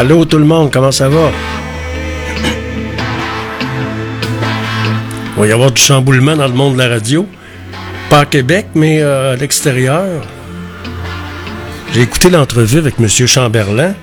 [0.00, 1.30] Allô tout le monde, comment ça va?
[5.36, 7.28] Il va y avoir du chamboulement dans le monde de la radio.
[8.08, 10.22] Pas à Québec, mais euh, à l'extérieur.
[11.92, 13.08] J'ai écouté l'entrevue avec M.
[13.08, 13.94] Chamberlain,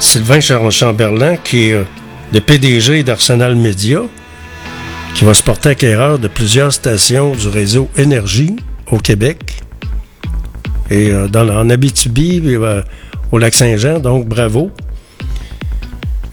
[0.00, 1.84] Sylvain Chamberlain, qui est euh,
[2.32, 4.00] le PDG d'Arsenal Media,
[5.14, 8.56] qui va se porter acquéreur de plusieurs stations du réseau Énergie
[8.90, 9.60] au Québec.
[10.88, 12.56] Et euh, dans, en Abitibi,
[13.30, 14.70] au Lac-Saint-Jean, donc bravo.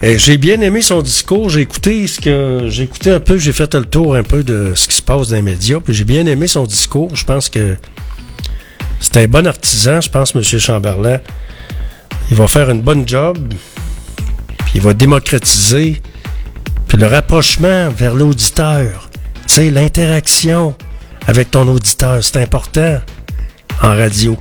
[0.02, 1.50] Et j'ai bien aimé son discours.
[1.50, 4.72] J'ai écouté ce que j'ai écouté un peu, j'ai fait le tour un peu de
[4.73, 5.81] ce qui se passe dans les médias.
[5.81, 7.14] Puis j'ai bien aimé son discours.
[7.16, 7.75] Je pense que
[9.02, 10.00] c'est un bon artisan.
[10.00, 10.44] Je pense, M.
[10.44, 11.19] Chamberlain,
[12.31, 13.38] il va faire une bonne job.
[14.58, 16.02] Puis il va démocratiser.
[16.88, 19.09] Puis le rapprochement vers l'auditeur.
[19.47, 20.75] Tu sais, l'interaction
[21.28, 23.02] avec ton auditeur, c'est important
[23.81, 24.38] en radio.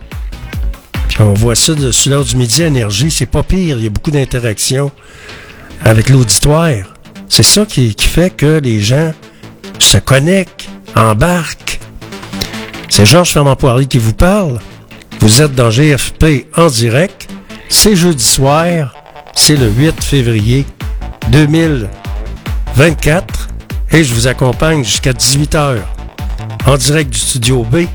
[1.08, 3.78] Puis on voit ça sur l'heure du midi énergie, c'est pas pire.
[3.78, 4.92] Il y a beaucoup d'interactions
[5.84, 6.94] avec l'auditoire.
[7.28, 9.12] C'est ça qui, fait que les gens
[9.78, 11.80] se connectent, embarquent.
[12.88, 14.58] C'est Georges Fernand Poirier qui vous parle.
[15.20, 17.28] Vous êtes dans GFP en direct.
[17.68, 18.94] C'est jeudi soir.
[19.34, 20.64] C'est le 8 février
[21.30, 23.48] 2024.
[23.92, 25.76] Et je vous accompagne jusqu'à 18h
[26.66, 27.86] en direct du studio B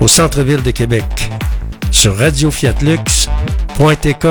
[0.00, 1.04] au centre-ville de Québec
[1.90, 4.26] sur radiofiatlux.tk.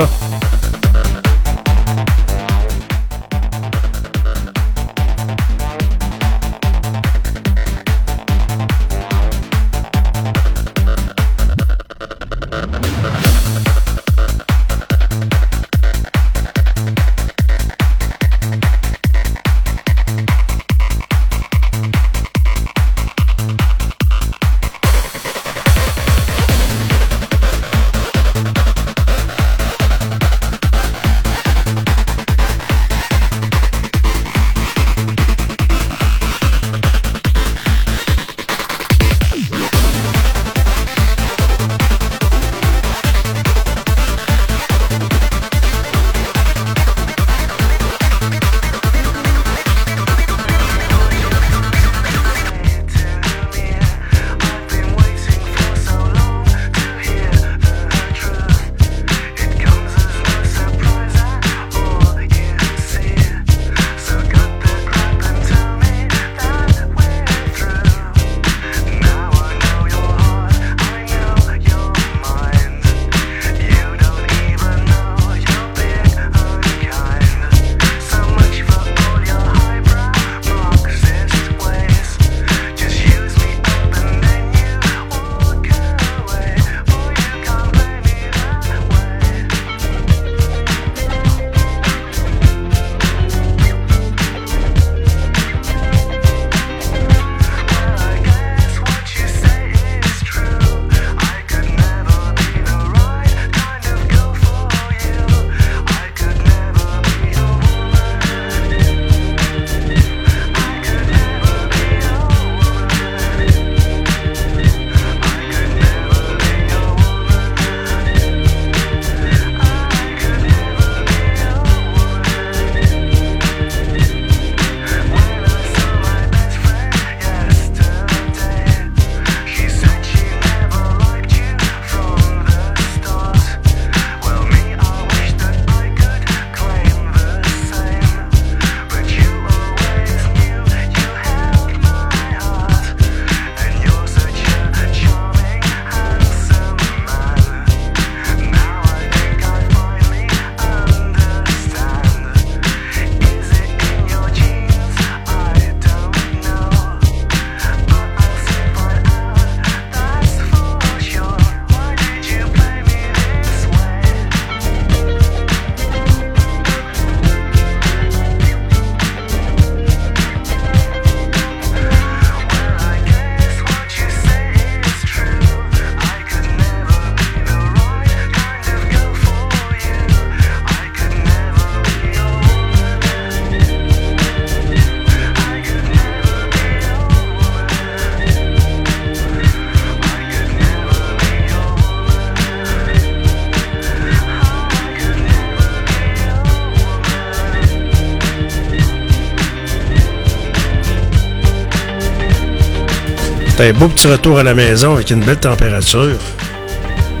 [203.60, 206.16] Un beau petit retour à la maison avec une belle température.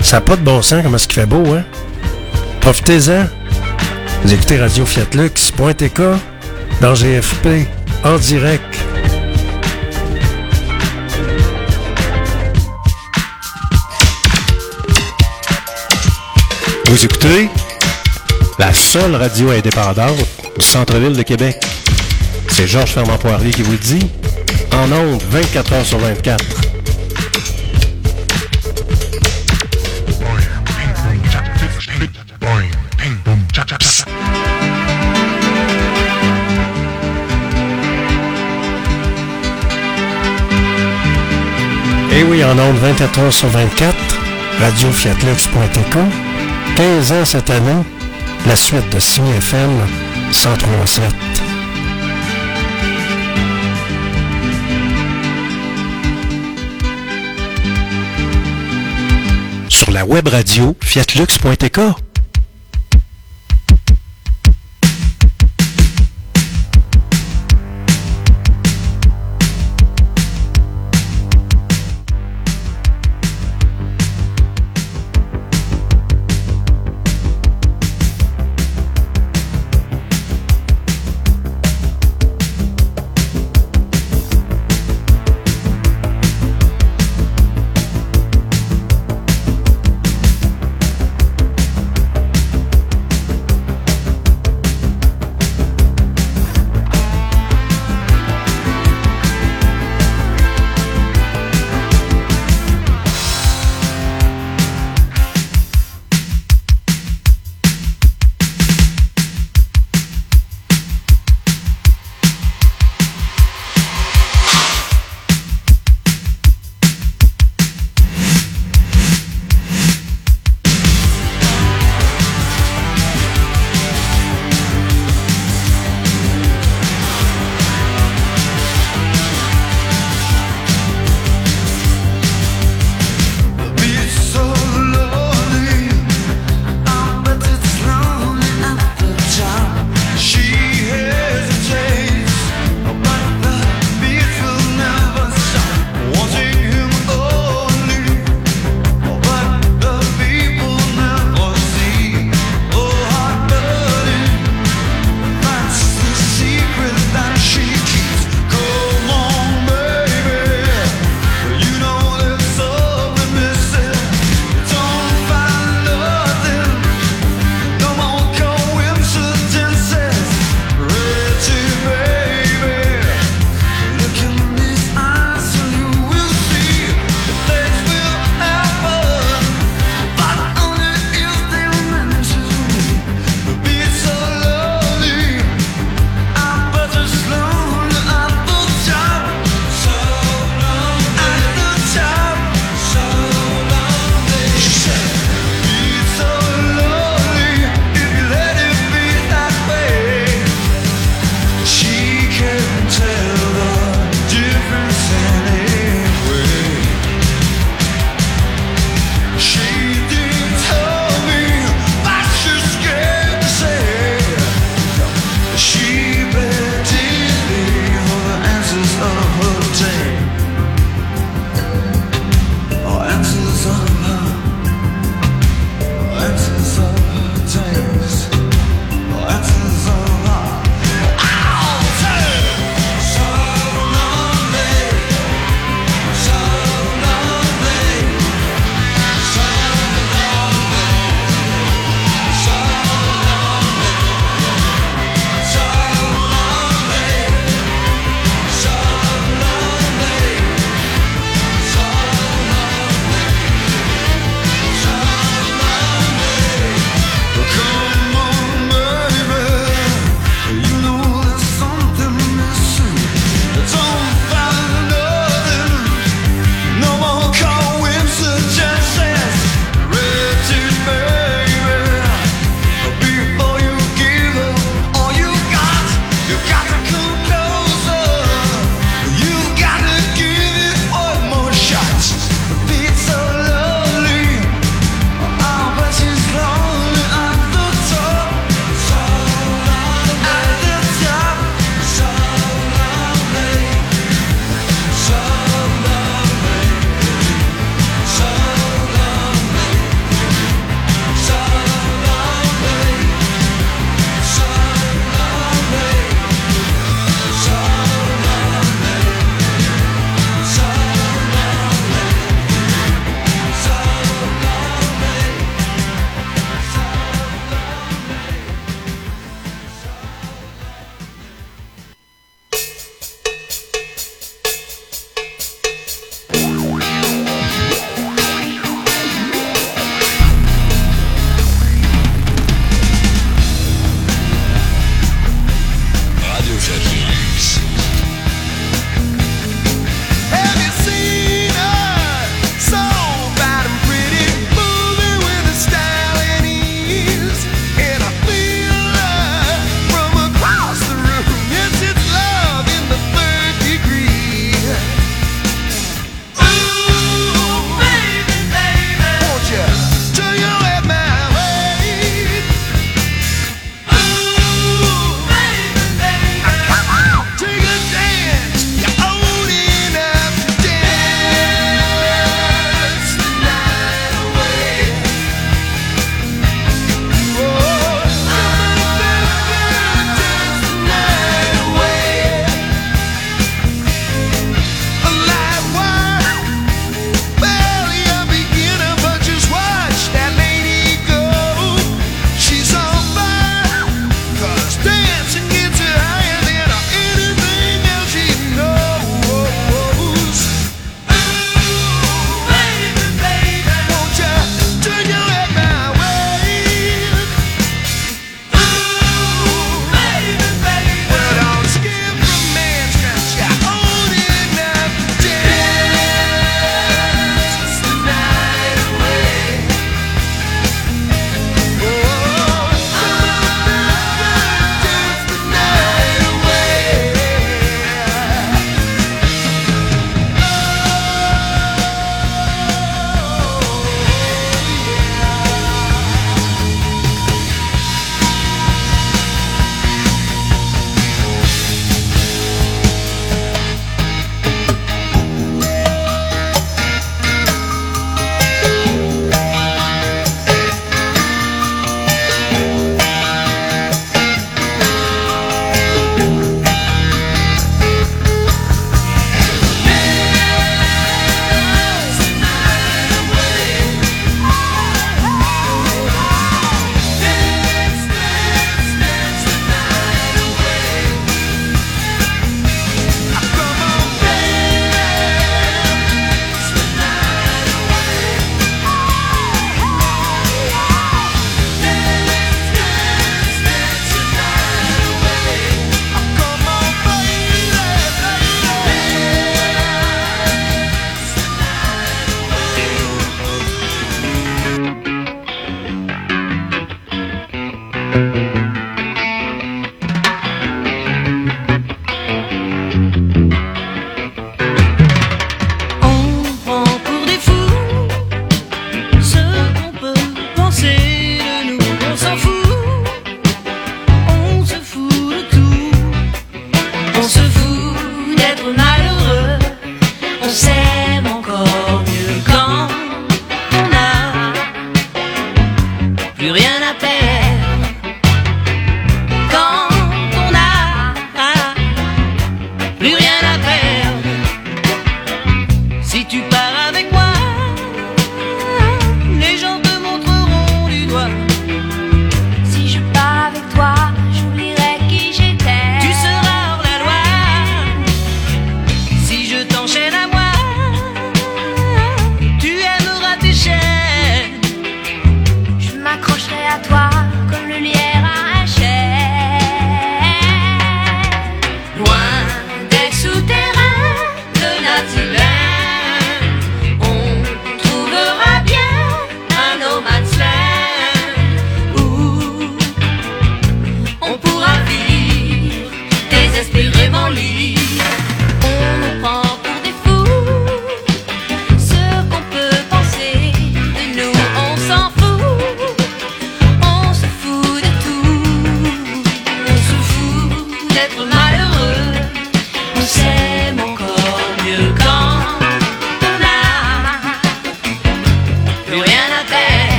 [0.00, 1.64] Ça n'a pas de bon sens comment ce qu'il fait beau, hein?
[2.60, 3.26] Profitez-en.
[4.22, 6.00] Vous écoutez Radio Fiatlux.tk
[6.80, 7.66] dans GFP
[8.04, 8.62] en direct.
[16.86, 17.48] Vous écoutez
[18.60, 20.16] la seule radio indépendante
[20.56, 21.56] du centre-ville de Québec.
[22.48, 24.08] C'est Georges Fermant Poirier qui vous le dit.
[24.72, 26.44] En ondes, 24 heures sur 24.
[42.12, 43.94] Et oui, en ondes 24 heures sur 24,
[44.60, 45.96] Radio Fiatlux.tk,
[46.76, 47.84] 15 ans cette année,
[48.46, 49.70] la suite de FM
[50.32, 51.29] 103.7.
[59.90, 62.09] La web radio fiatlux.tk.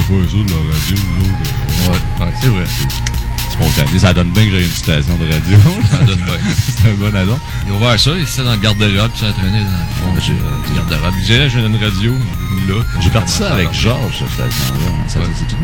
[0.00, 1.94] faire ça de la radio, nous autres.
[2.20, 2.64] Ouais, c'est vrai.
[3.50, 3.98] Spontané.
[3.98, 5.58] Ça donne bien que j'ai une station de radio.
[5.90, 6.38] ça donne bien.
[6.56, 7.38] c'est un bon addon.
[7.66, 10.34] Il a ouvert ça, il était dans le garde-robe, puis ça traîné dans le fond
[10.66, 11.14] du garde-robe.
[11.18, 12.12] Il dirait, j'ai une radio,
[12.68, 12.82] là.
[13.00, 14.90] J'ai parti ça avec Georges, cette station-là.
[15.08, 15.26] Ça ouais.
[15.26, 15.56] dit tout.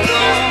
[0.00, 0.47] alone.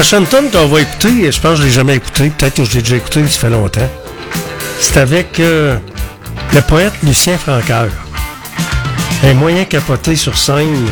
[0.00, 2.74] Prochaine tune qu'on va écouter, je pense que je l'ai jamais écouté, peut-être que je
[2.74, 3.90] l'ai déjà écouté, ça fait longtemps.
[4.78, 5.76] C'est avec euh,
[6.54, 7.88] le poète Lucien Francoeur.
[9.24, 10.86] Un moyen capoté sur scène.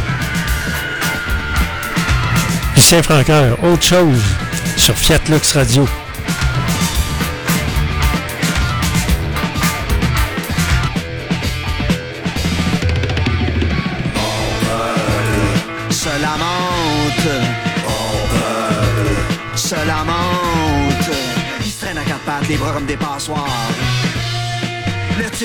[2.74, 4.20] Lucien Francoeur, autre chose
[4.76, 5.86] sur Fiat Lux Radio.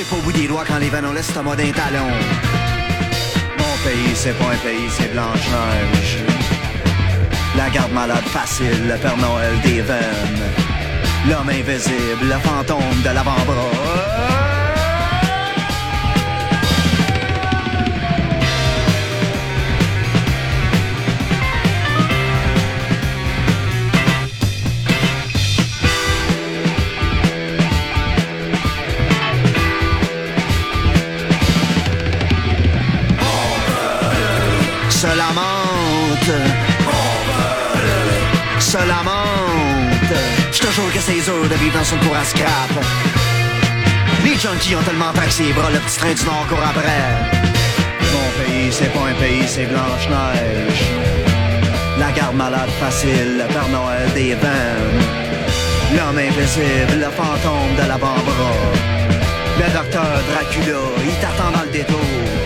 [0.02, 2.08] Le type au bout des doigts quand les veines ont l'estomac d'un talon.
[3.60, 6.18] Mon pays, c'est pas un pays, c'est Blanche-Neige.
[7.56, 10.44] La garde malade facile, le Père Noël des veines.
[11.30, 14.41] L'homme invisible, le fantôme de l'avant-bras.
[41.20, 42.72] De vivre dans son à scrap.
[44.24, 47.04] Les junkies ont tellement taxé les bras, le petit train du Nord court après.
[48.14, 50.84] Mon pays, c'est pas un pays, c'est Blanche-Neige.
[52.00, 55.02] La garde malade facile, le Père Noël des veines.
[55.98, 58.62] L'homme invisible, le fantôme de l'avant-bras.
[59.60, 62.41] Le docteur Dracula, il t'attend dans le détour.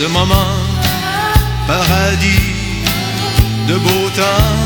[0.00, 0.56] Ce moment,
[1.66, 2.84] paradis
[3.68, 4.56] de beau temps.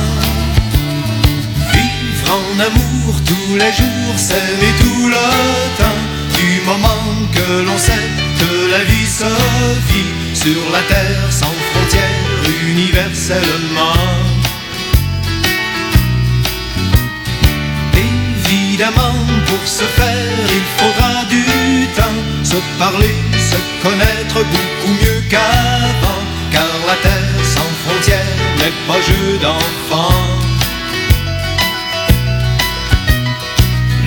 [1.74, 5.26] Vivre en amour tous les jours, s'aimer tout le
[5.80, 6.02] temps.
[6.38, 7.06] Du moment
[7.36, 8.10] que l'on sait
[8.40, 9.32] que la vie se
[9.88, 13.98] vit sur la terre sans frontières, universellement.
[18.06, 19.18] Évidemment,
[19.48, 21.44] pour ce faire, il faudra du
[21.98, 23.16] temps, se parler,
[23.54, 30.22] se connaître beaucoup mieux qu'avant, car la terre sans frontières n'est pas jeu d'enfant.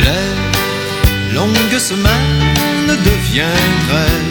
[0.04, 4.28] Les longues semaines deviendraient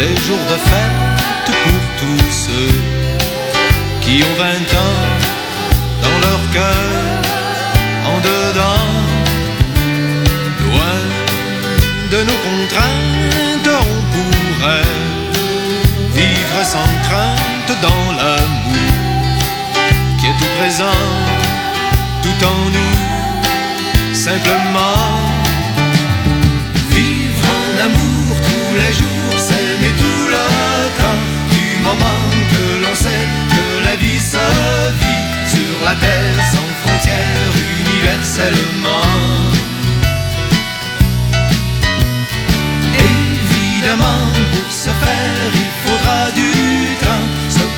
[0.00, 2.74] des jours de fête pour tous ceux
[4.02, 5.00] qui ont vingt ans
[6.04, 6.90] dans leur cœur,
[8.12, 8.90] en dedans,
[10.66, 10.98] loin
[12.12, 13.13] de nos contraintes,
[17.82, 18.74] dans l'amour
[20.18, 21.02] qui est tout présent,
[22.22, 25.18] tout en nous, simplement.
[26.90, 30.44] Vivre en amour tous les jours, s'aimer tout le
[31.00, 31.22] temps,
[31.54, 32.22] du moment
[32.52, 34.46] que l'on sait que la vie se
[35.02, 39.10] vit sur la terre sans frontières, universellement.
[42.98, 45.53] Évidemment, pour ce faire,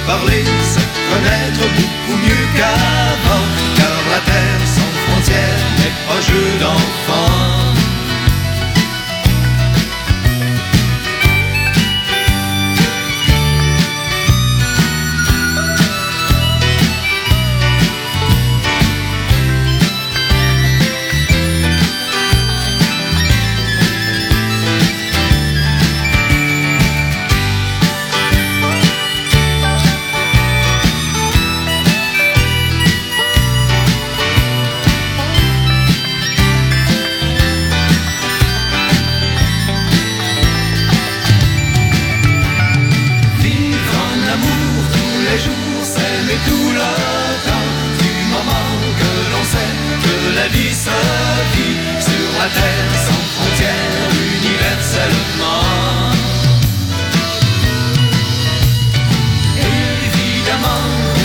[0.07, 0.81] parler, se
[1.11, 3.47] connaître beaucoup mieux qu'avant,
[3.77, 7.56] car la terre sans frontières n'est pas jeu d'enfant.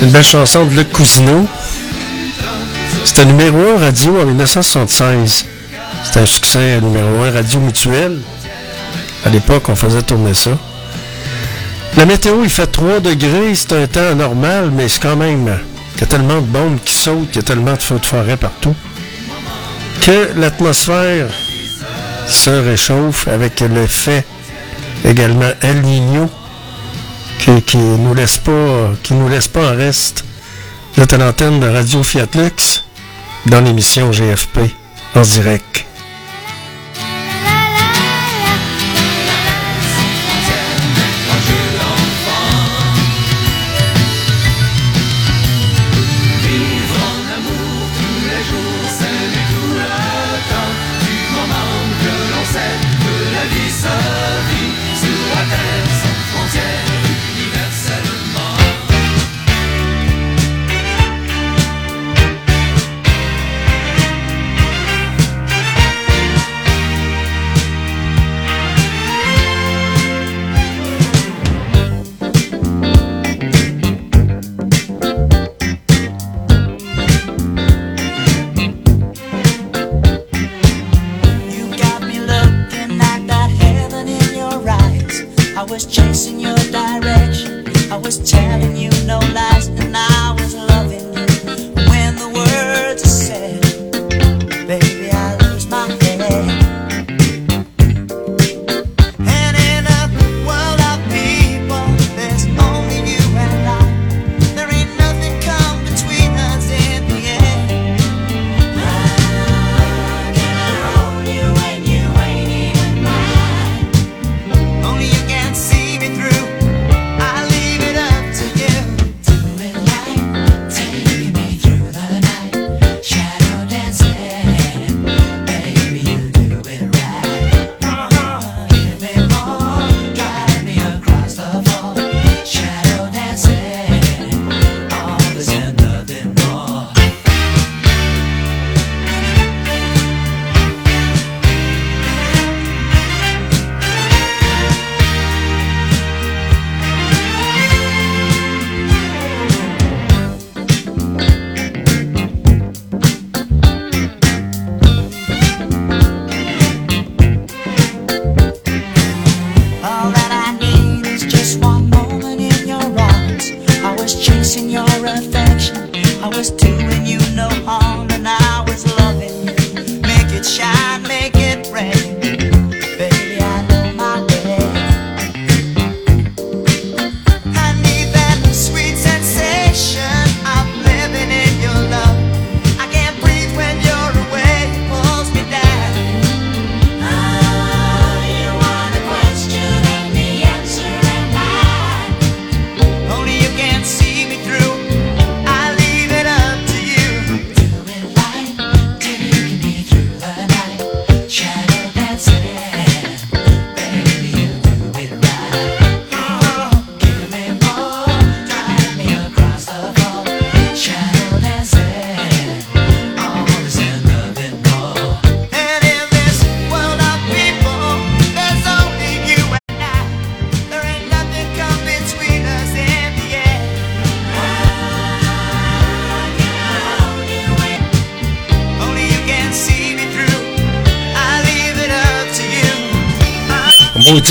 [0.01, 1.45] Une belle chanson de Luc Cousineau.
[3.05, 5.45] C'était numéro 1 radio en 1976.
[6.03, 8.19] C'était un succès numéro 1 radio mutuel.
[9.23, 10.57] À l'époque, on faisait tourner ça.
[11.97, 15.59] La météo, il fait 3 degrés, c'est un temps normal, mais c'est quand même.
[15.95, 18.05] Il y a tellement de bombes qui sautent, il y a tellement de feux de
[18.05, 18.75] forêt partout,
[20.01, 21.27] que l'atmosphère
[22.27, 24.25] se réchauffe avec l'effet
[25.05, 26.27] également El Niño
[27.41, 30.23] qui, qui nous laisse pas nous laisse pas en reste.
[30.95, 31.13] Vous êtes
[31.59, 32.83] de Radio Fiat Lux
[33.47, 34.59] dans l'émission GFP
[35.15, 35.70] en direct.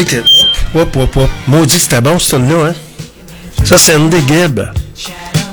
[0.05, 0.22] Que.
[1.48, 2.74] Maudit c'était bon, ce tune-là, hein?
[3.64, 4.61] Ça, c'est Andy Gibb.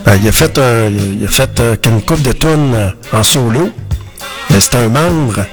[0.06, 0.58] Ben, il a fait,
[1.18, 3.70] il a fait euh, une coupe de tunes euh, en solo.
[4.50, 5.46] Mais c'est un membre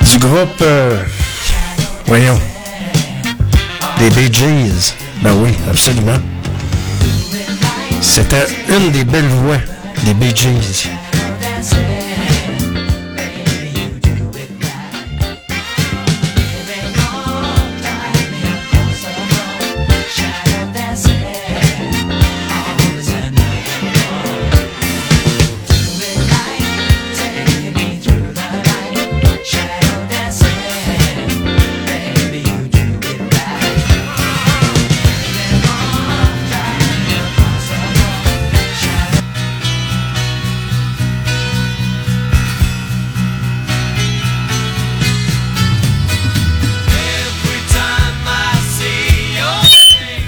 [0.00, 0.62] du groupe.
[0.62, 1.00] euh,
[2.06, 2.40] voyons.
[3.98, 4.30] Des Bee.
[5.22, 6.18] Ben oui, absolument.
[8.00, 9.58] C'était une des belles voix
[10.04, 10.34] des Bee.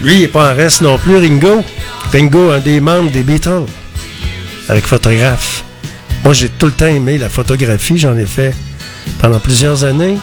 [0.09, 1.62] Lui, il n'est pas en reste non plus, Ringo.
[2.14, 3.66] Ringo, un des membres des Beatles,
[4.70, 5.64] avec photographe.
[6.24, 7.98] Moi, j'ai tout le temps aimé la photographie.
[7.98, 8.54] J'en ai fait
[9.20, 10.16] pendant plusieurs années.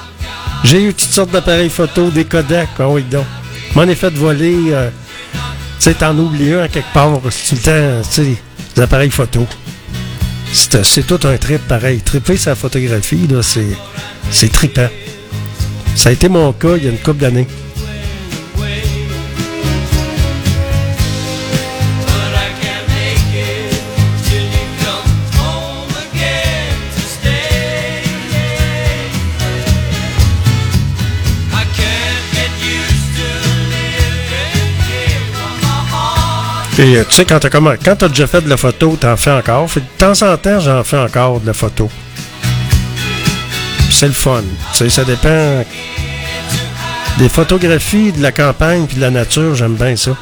[0.63, 2.69] J'ai eu toutes sortes d'appareils photo, des Kodak.
[2.79, 3.25] Ah oui, donc.
[3.75, 4.55] M'en ai fait voler.
[4.71, 4.89] euh,
[5.77, 7.11] tu sais, t'en oublies un à quelque part.
[7.29, 8.37] C'est tout le temps, tu sais,
[8.75, 9.45] des appareils photo.
[10.51, 11.99] C'est c'est tout un trip pareil.
[11.99, 14.89] Tripper sa photographie, là, c'est trippant.
[15.95, 17.47] Ça a été mon cas il y a une couple d'années.
[36.77, 39.69] Et euh, tu sais, quand quand t'as déjà fait de la photo, t'en fais encore.
[39.71, 41.89] Fait, de temps en temps, j'en fais encore de la photo.
[43.89, 44.43] C'est le fun.
[44.73, 45.63] Tu sais, ça dépend.
[47.17, 50.17] Des photographies de la campagne puis de la nature, j'aime bien ça.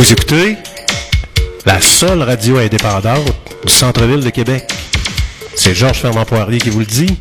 [0.00, 0.56] Vous écoutez
[1.66, 3.34] la seule radio indépendante
[3.66, 4.64] du centre-ville de Québec.
[5.54, 7.18] C'est Georges Fernand Poirier qui vous le dit.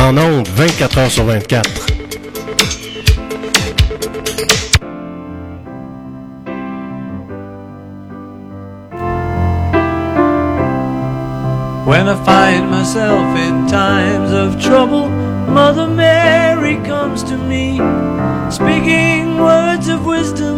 [0.00, 1.70] En ondes, 24 heures sur 24.
[11.86, 15.08] When I find myself in times of trouble,
[15.48, 17.78] Mother Mary comes to me,
[18.50, 20.57] speaking words of wisdom,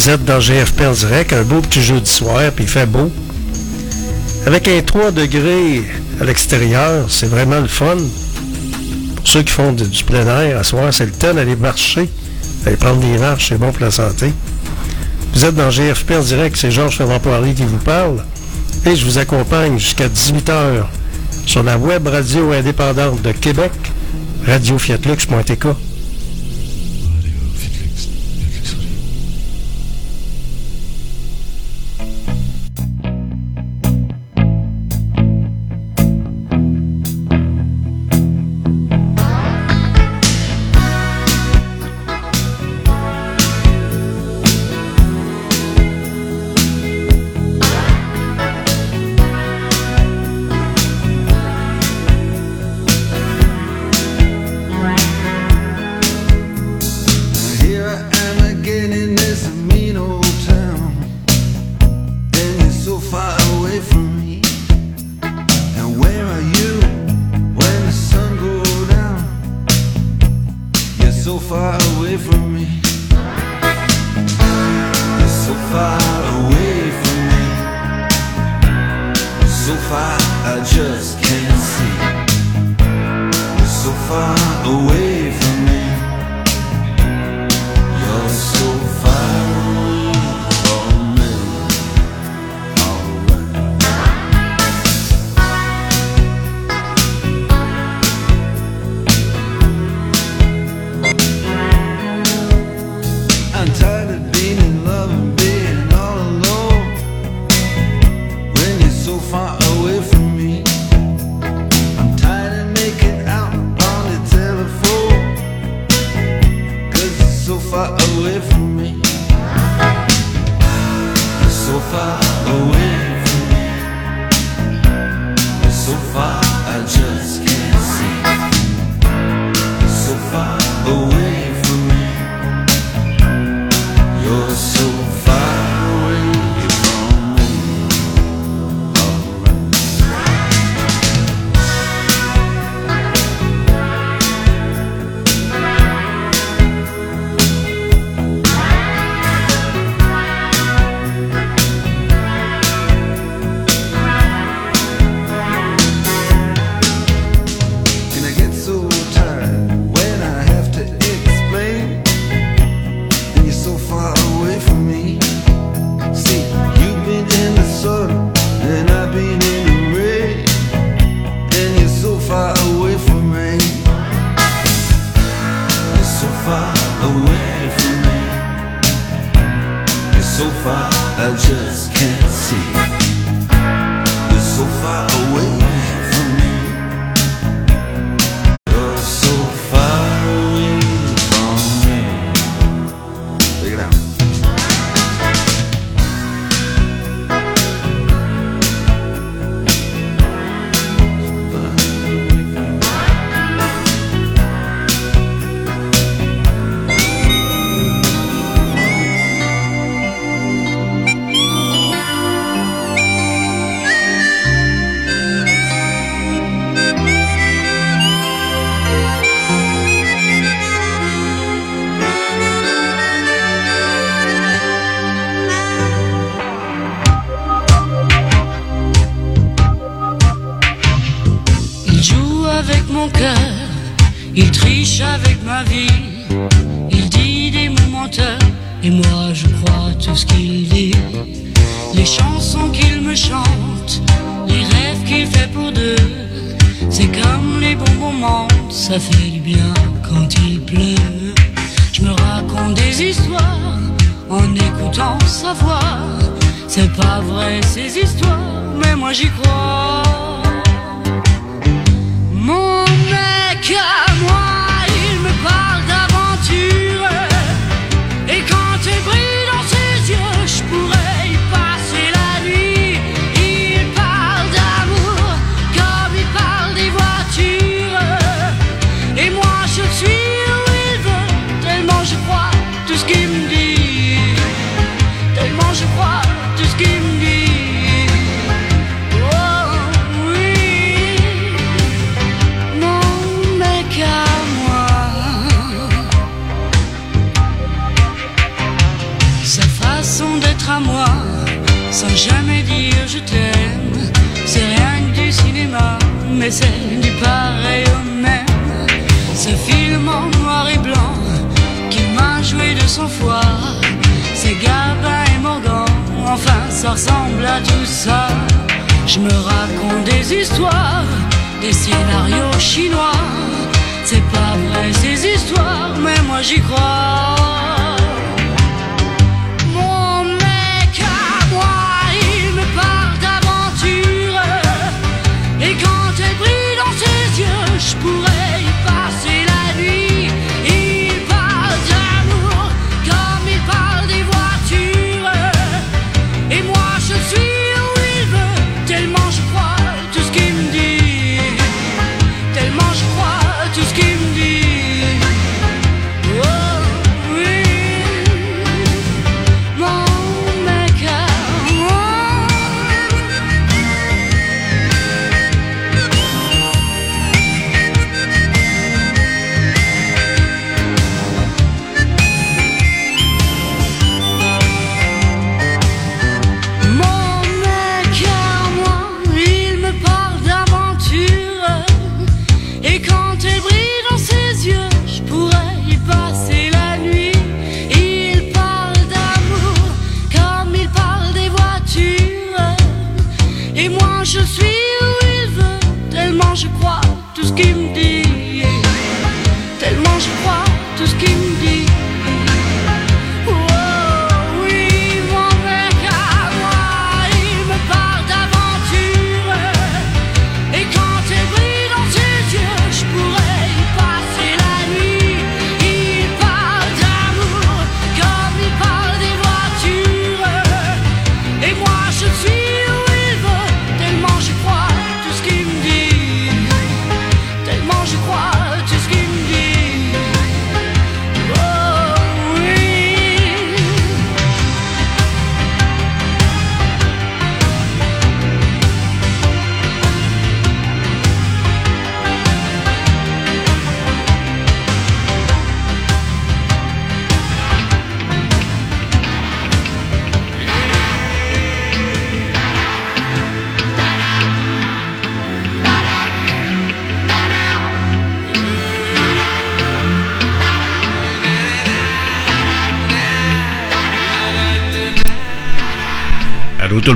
[0.00, 3.12] Vous êtes dans GFP en direct, un beau petit jeudi soir, puis il fait beau.
[4.46, 5.82] Avec un 3 degrés
[6.18, 7.98] à l'extérieur, c'est vraiment le fun.
[9.16, 12.08] Pour ceux qui font du, plein air, à soir, c'est le temps d'aller marcher,
[12.64, 14.32] d'aller prendre des marches, c'est bon pour la santé.
[15.34, 18.24] Vous êtes dans GFP en direct, c'est Georges Ferrand-Poirier qui vous parle,
[18.86, 20.84] et je vous accompagne jusqu'à 18h
[21.44, 23.72] sur la web radio indépendante de Québec,
[24.46, 25.89] radiofiatlux.tk.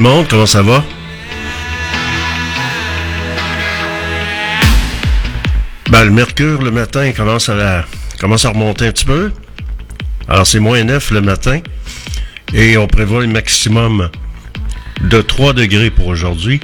[0.04, 0.84] comment ça va?
[5.90, 7.86] Ben, le mercure le matin commence à,
[8.20, 9.32] commence à remonter un petit peu.
[10.28, 11.60] Alors c'est moins 9 le matin.
[12.52, 14.10] Et on prévoit un maximum
[15.00, 16.60] de 3 degrés pour aujourd'hui.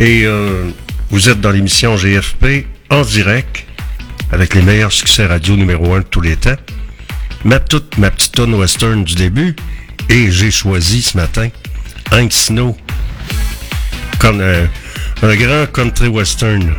[0.00, 0.70] Et euh,
[1.10, 3.66] vous êtes dans l'émission GFP en direct
[4.32, 6.56] avec les meilleurs succès radio numéro 1 de tous les temps.
[7.44, 9.54] Ma toute ma petite tonne western du début.
[10.08, 11.48] Et j'ai choisi ce matin
[12.14, 12.76] Hank Snow.
[14.20, 14.68] Comme un,
[15.22, 16.76] un grand country western.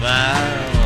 [0.00, 0.79] Grand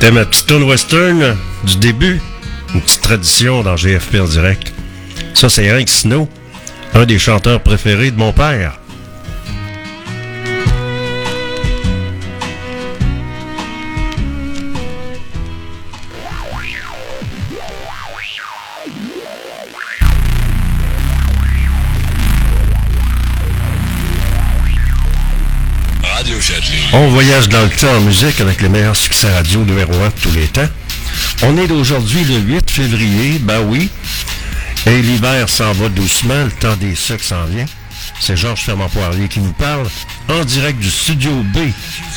[0.00, 2.22] C'était ma petite tune western du début.
[2.74, 4.72] Une petite tradition dans GFP en direct.
[5.34, 6.26] Ça, c'est Hank Snow,
[6.94, 8.79] un des chanteurs préférés de mon père.
[26.92, 30.14] On voyage dans le temps en musique avec les meilleurs succès radio numéro 1 de
[30.20, 30.68] tous les temps.
[31.42, 33.88] On est d'aujourd'hui le 8 février, ben oui.
[34.86, 37.66] Et l'hiver s'en va doucement, le temps des sucres s'en vient.
[38.18, 39.86] C'est Georges Fermant-Poirier qui nous parle
[40.28, 41.58] en direct du Studio B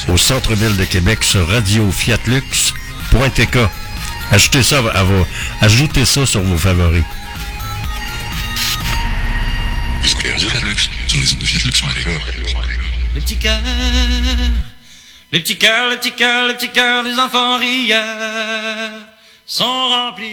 [0.07, 1.93] au centre-ville de Québec sur Radio.
[4.31, 5.27] Ajoutez ça, à vos,
[5.61, 7.03] ajoutez ça sur vos favoris.
[13.15, 13.61] Les petits cœurs,
[15.31, 18.91] les petits cœurs, les petits cœurs, les petits cœurs des enfants rieurs
[19.45, 20.23] sont remplis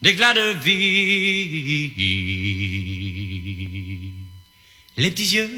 [0.00, 1.92] d'éclats de vie.
[4.96, 5.50] Les petits yeux,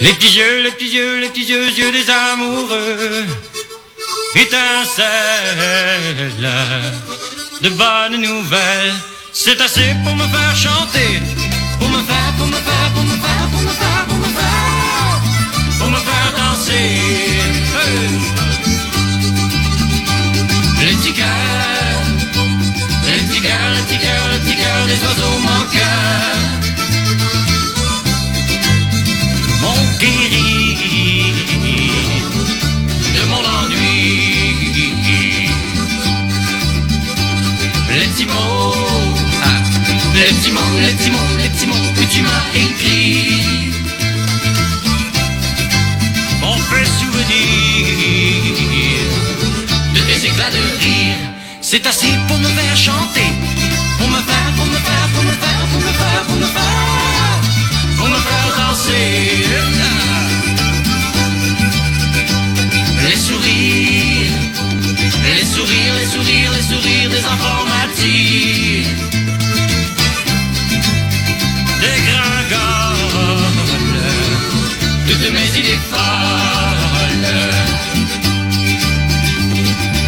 [0.00, 3.26] les petits yeux, les petits yeux, les petits yeux, yeux des amoureux
[4.34, 5.06] étincellent
[7.60, 8.94] de bonnes nouvelles.
[9.32, 11.20] C'est assez pour me faire chanter,
[11.78, 12.31] pour me faire,
[29.62, 31.32] Mon guéri
[33.14, 34.32] de mon ennui.
[37.90, 38.74] Les petits mots,
[39.42, 39.60] ah,
[40.14, 40.50] les petits
[40.80, 43.72] les petits les petits mots que tu m'as écrits.
[46.40, 48.22] M'ont fait souvenir
[49.94, 51.16] de tes éclats de rire.
[51.60, 53.28] C'est assez pour me faire chanter,
[53.98, 54.66] pour me faire, pour
[56.32, 57.40] pour me faire,
[57.98, 58.16] pour me.
[63.04, 64.38] Les sourires,
[65.24, 67.66] les sourires, les sourires, les sourires des enfants.
[71.82, 73.10] Des gringoles,
[75.06, 75.80] toutes mes idées.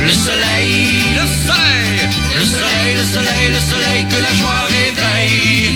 [0.01, 0.75] Le soleil,
[1.19, 1.93] le soleil,
[2.39, 5.74] le soleil, le soleil, le soleil que la joie réveille.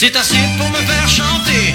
[0.00, 1.74] C'est assez pour me faire chanter,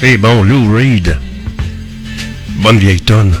[0.00, 1.16] C'est bon, Lou Reed.
[2.62, 3.34] Bonne vieille tonne.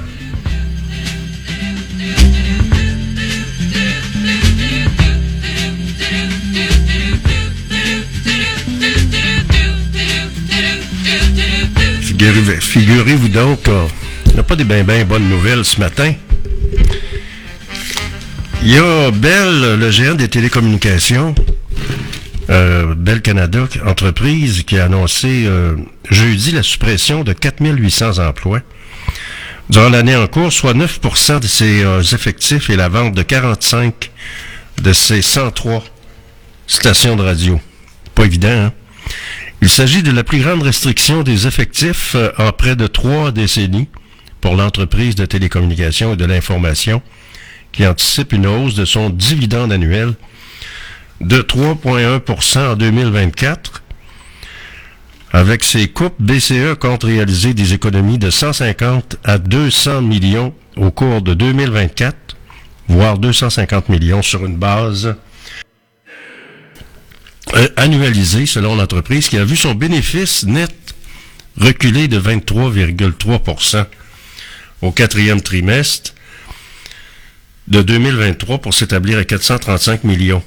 [12.00, 13.86] Figurez- Figurez-vous donc, euh,
[14.32, 16.12] on n'a pas des bien ben bonnes nouvelles ce matin.
[18.62, 21.34] Il y a Bell, le géant des télécommunications,
[22.50, 25.76] euh, Bell Canada, entreprise, qui a annoncé euh,
[26.10, 28.60] jeudi la suppression de 4800 emplois
[29.70, 34.10] durant l'année en cours, soit 9% de ses euh, effectifs et la vente de 45
[34.82, 35.82] de ses 103
[36.66, 37.60] stations de radio.
[38.14, 38.72] Pas évident, hein?
[39.62, 43.88] Il s'agit de la plus grande restriction des effectifs euh, en près de trois décennies
[44.40, 47.00] pour l'entreprise de télécommunications et de l'information
[47.72, 50.14] qui anticipe une hausse de son dividende annuel
[51.20, 53.82] de 3,1% en 2024.
[55.32, 61.22] Avec ces coupes, BCE compte réaliser des économies de 150 à 200 millions au cours
[61.22, 62.36] de 2024,
[62.88, 65.16] voire 250 millions sur une base
[67.54, 70.72] euh, annualisée selon l'entreprise qui a vu son bénéfice net
[71.60, 73.86] reculer de 23,3%
[74.82, 76.14] au quatrième trimestre
[77.68, 80.42] de 2023 pour s'établir à 435 millions.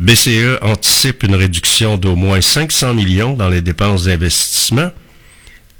[0.00, 4.90] BCE anticipe une réduction d'au moins 500 millions dans les dépenses d'investissement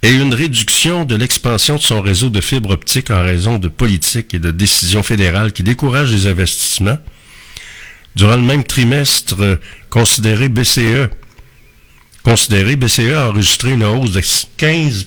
[0.03, 4.35] et une réduction de l'expansion de son réseau de fibres optiques en raison de politiques
[4.35, 6.99] et de décisions fédérales qui découragent les investissements.
[8.15, 9.57] Durant le même trimestre, euh,
[9.91, 11.09] considéré BCE,
[12.23, 14.23] considéré BCE a enregistré une hausse de
[14.57, 15.07] 15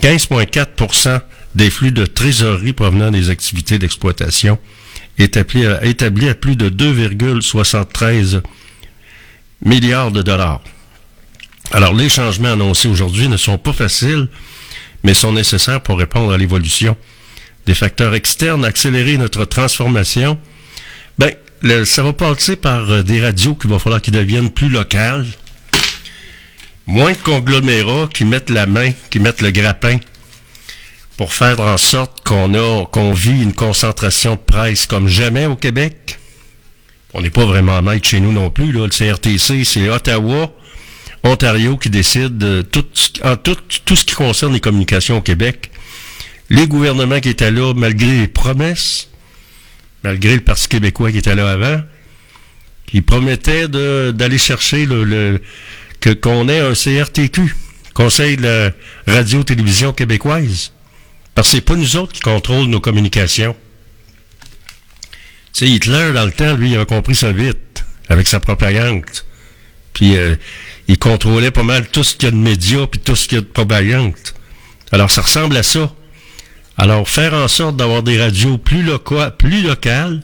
[0.00, 1.20] 15,4%
[1.54, 4.58] des flux de trésorerie provenant des activités d'exploitation
[5.22, 8.42] à, établi à plus de 2,73
[9.64, 10.60] milliards de dollars.
[11.72, 14.28] Alors, les changements annoncés aujourd'hui ne sont pas faciles,
[15.04, 16.96] mais sont nécessaires pour répondre à l'évolution
[17.66, 20.38] des facteurs externes, accélérer notre transformation.
[21.18, 21.34] Ben,
[21.84, 25.26] ça va passer par euh, des radios qu'il va falloir qu'ils deviennent plus locales,
[26.86, 29.98] moins de conglomérats qui mettent la main, qui mettent le grappin
[31.20, 35.54] pour faire en sorte qu'on a, qu'on vit une concentration de presse comme jamais au
[35.54, 36.18] Québec.
[37.12, 38.72] On n'est pas vraiment maître chez nous non plus.
[38.72, 40.50] Le CRTC, c'est Ottawa,
[41.22, 42.86] Ontario qui décide de tout,
[43.22, 45.70] en tout, tout ce qui concerne les communications au Québec.
[46.48, 49.10] Les gouvernements qui étaient là, malgré les promesses,
[50.02, 51.82] malgré le Parti québécois qui était là avant,
[52.86, 54.86] qui promettait de- d'aller chercher
[56.00, 57.54] que qu'on ait un CRTQ,
[57.92, 58.70] Conseil de la
[59.06, 60.72] radio-télévision québécoise.
[61.40, 63.56] Parce que c'est pas nous autres qui contrôlent nos communications.
[65.58, 69.06] Hitler, dans le temps, lui, il a compris ça vite, avec sa propagande.
[69.94, 70.36] Puis, euh,
[70.86, 73.36] il contrôlait pas mal tout ce qu'il y a de médias, puis tout ce qu'il
[73.36, 74.12] y a de propagande.
[74.92, 75.90] Alors, ça ressemble à ça.
[76.76, 80.20] Alors, faire en sorte d'avoir des radios plus, loca- plus locales,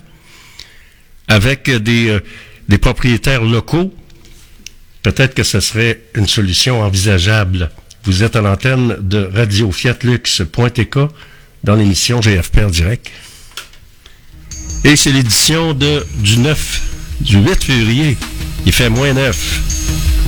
[1.29, 1.79] avec euh,
[2.69, 3.95] des propriétaires locaux,
[5.03, 7.71] peut-être que ce serait une solution envisageable.
[8.07, 10.99] Vous êtes à l'antenne de Radio Fiatlux.tk
[11.65, 13.11] dans l'émission GFP en direct.
[14.85, 16.83] Et c'est l'édition du 9,
[17.23, 18.17] du 8 février.
[18.65, 20.26] Il fait moins 9.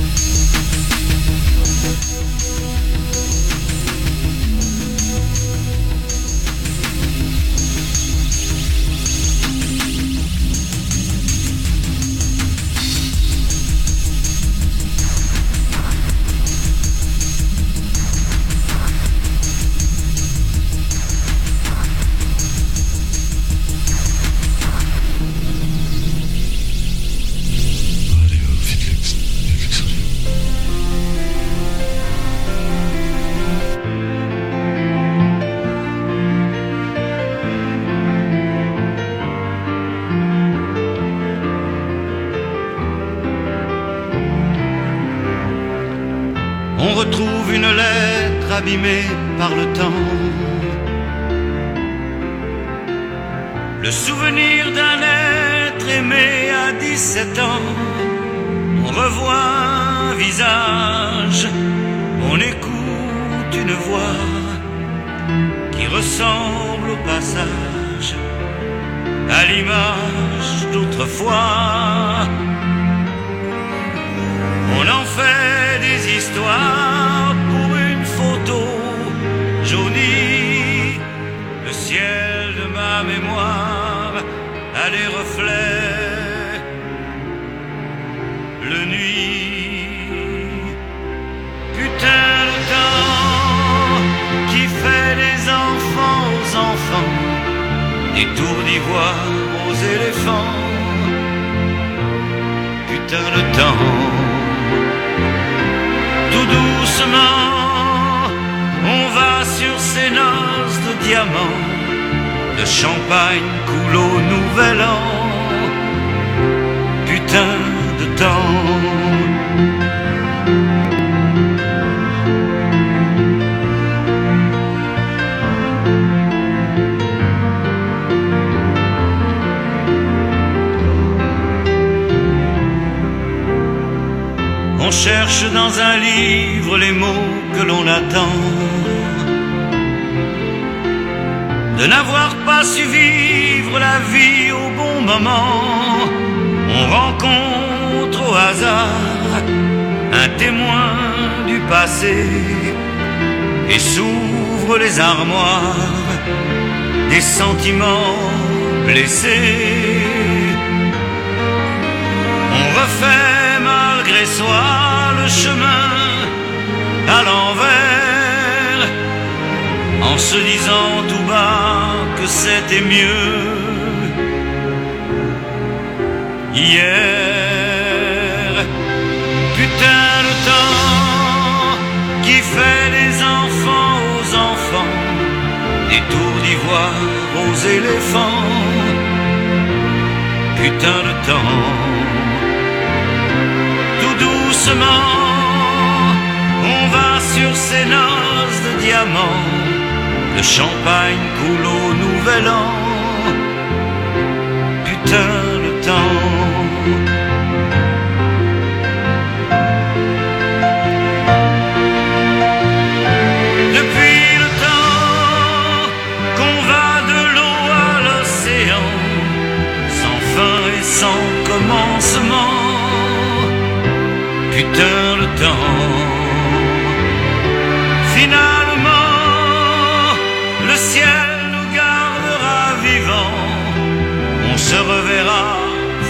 [234.89, 235.43] reverra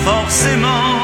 [0.05, 0.98] forcément.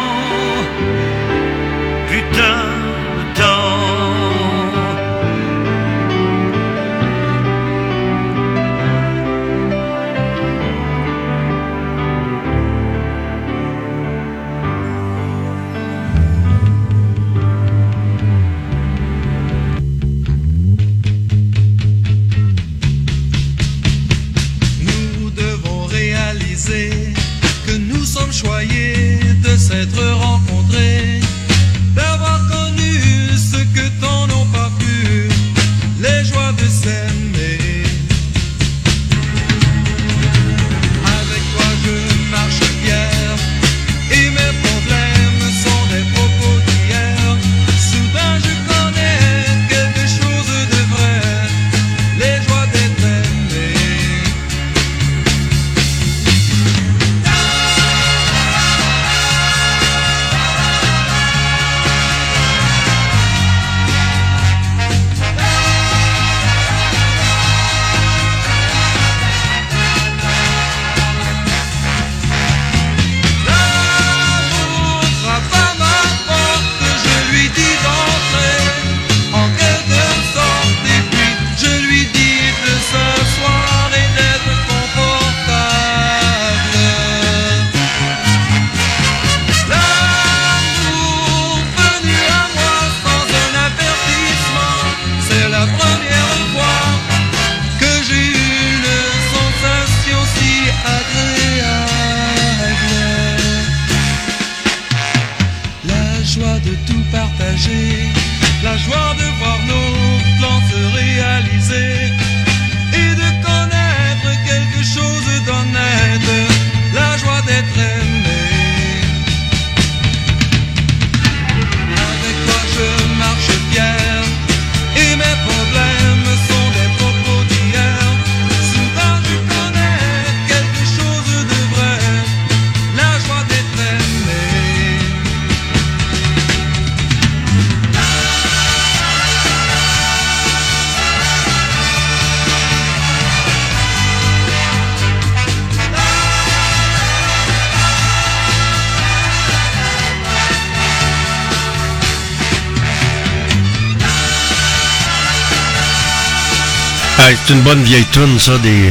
[157.45, 158.89] C'est une bonne vieille tune, ça, des.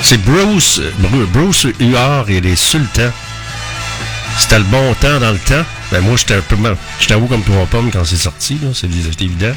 [0.00, 0.80] C'est Bruce,
[1.30, 3.12] Bruce Huard et les Sultans.
[4.38, 5.62] C'était le bon temps dans le temps.
[5.90, 6.76] Ben moi, j'étais un peu mal.
[6.98, 8.70] J'étais comme trois pommes quand c'est sorti, là.
[8.72, 9.52] C'est, évident.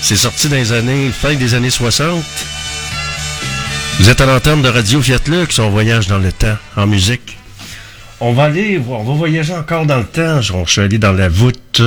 [0.00, 2.24] C'est sorti dans les années, fin des années 60.
[4.00, 7.36] Vous êtes à l'entente de Radio Fiat Lux, on voyage dans le temps, en musique.
[8.20, 10.40] On va aller, voir, on va voyager encore dans le temps.
[10.40, 11.82] Je suis allé dans la voûte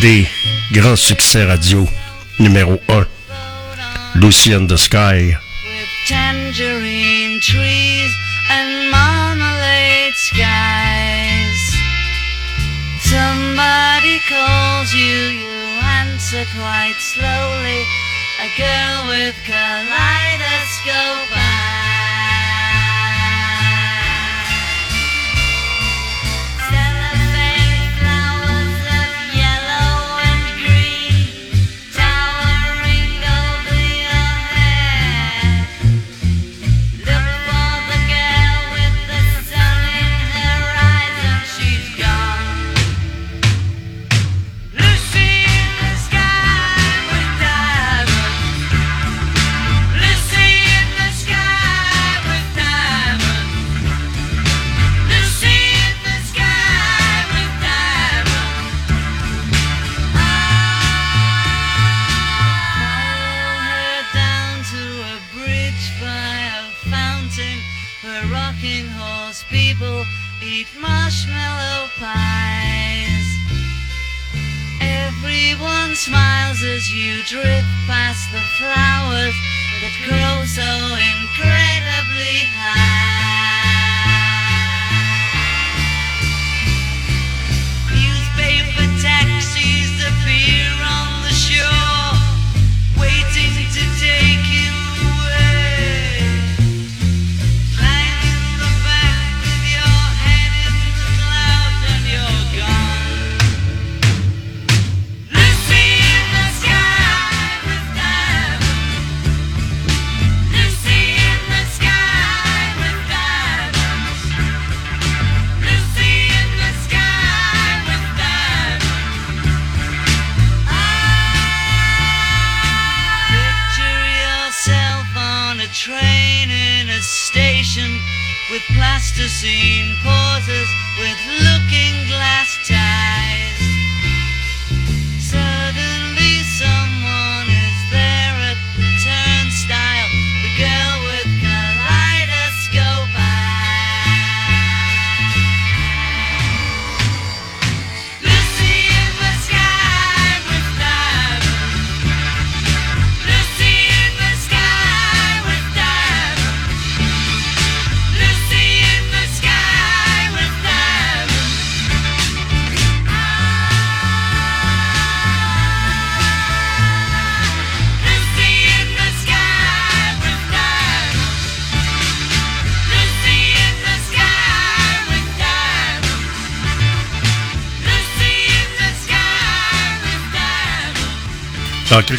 [0.00, 0.26] des
[0.72, 1.86] grands succès radio
[2.40, 3.06] numéro 1.
[4.16, 5.38] Lucy in the Sky.
[5.64, 8.12] With tangerine trees
[8.50, 11.60] and marmalade skies.
[13.00, 15.50] Somebody calls you, you
[16.02, 17.82] answer quite slowly.
[18.40, 21.79] A girl with kaleidoscope eyes.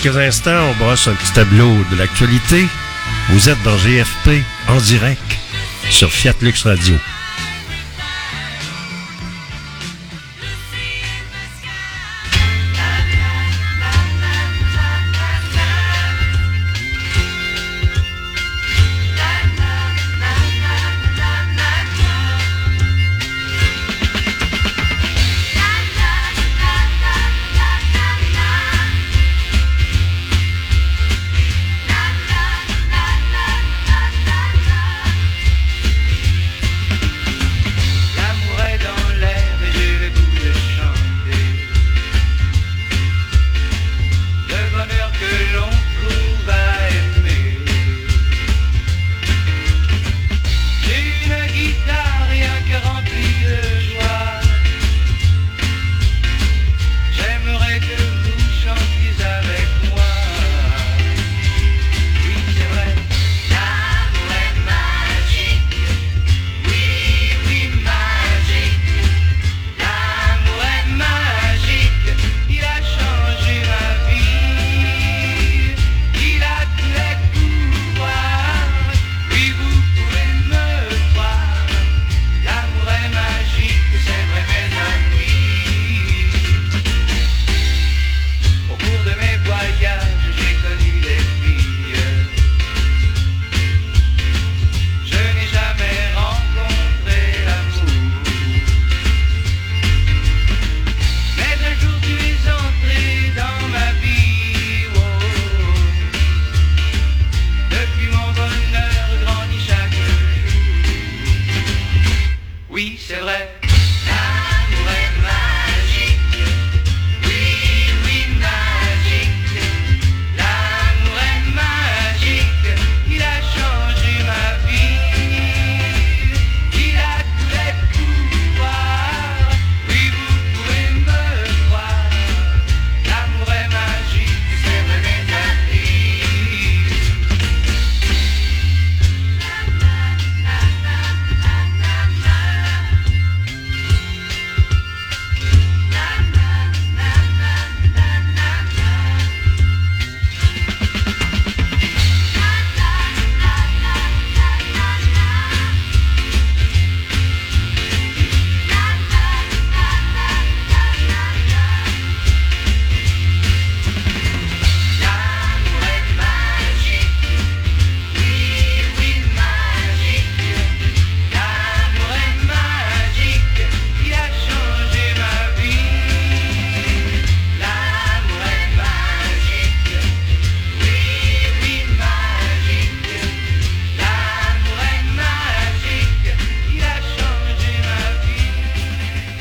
[0.02, 2.65] Quelques instants, on brosse un petit tableau de l'actualité.
[3.30, 5.38] Vous êtes dans GFP en direct
[5.90, 6.95] sur Fiat Lux Radio.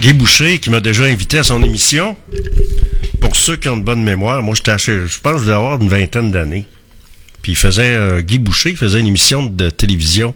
[0.01, 2.17] Guy Boucher, qui m'a déjà invité à son émission.
[3.21, 5.79] Pour ceux qui ont de bonne mémoire, moi, j'étais je pense que je devais avoir
[5.79, 6.67] une vingtaine d'années.
[7.43, 10.35] Puis il faisait, euh, Guy Boucher, faisait une émission de télévision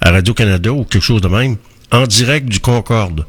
[0.00, 1.58] à Radio-Canada ou quelque chose de même,
[1.92, 3.24] en direct du Concorde.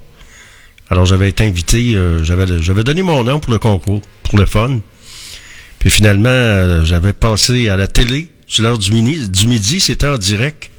[0.90, 4.80] Alors j'avais été invité, euh, j'avais, donné mon nom pour le concours, pour le fun.
[5.78, 10.18] Puis finalement, euh, j'avais passé à la télé, sur l'heure du, du midi, c'était en
[10.18, 10.72] direct.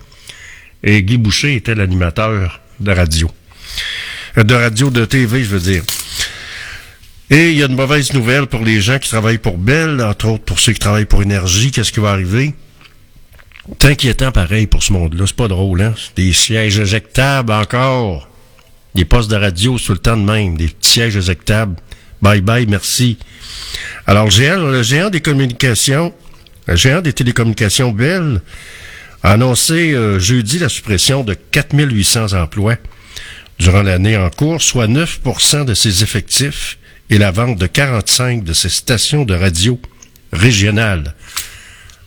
[0.83, 3.31] Et Guy Boucher était l'animateur de radio.
[4.39, 5.83] Euh, De radio, de TV, je veux dire.
[7.31, 10.27] Et il y a une mauvaise nouvelle pour les gens qui travaillent pour Bell, entre
[10.27, 11.71] autres pour ceux qui travaillent pour Énergie.
[11.71, 12.55] Qu'est-ce qui va arriver?
[13.81, 15.25] C'est inquiétant pareil pour ce monde-là.
[15.27, 15.95] C'est pas drôle, hein?
[16.17, 18.29] Des sièges éjectables encore.
[18.97, 20.57] Des postes de radio tout le temps de même.
[20.57, 21.77] Des sièges éjectables.
[22.21, 23.17] Bye bye, merci.
[24.07, 26.13] Alors, le géant des communications,
[26.67, 28.43] le géant des télécommunications Bell
[29.23, 32.77] a annoncé euh, jeudi la suppression de 4800 emplois
[33.61, 36.79] durant l'année en cours, soit 9% de ses effectifs
[37.11, 39.79] et la vente de 45 de ses stations de radio
[40.33, 41.15] régionales.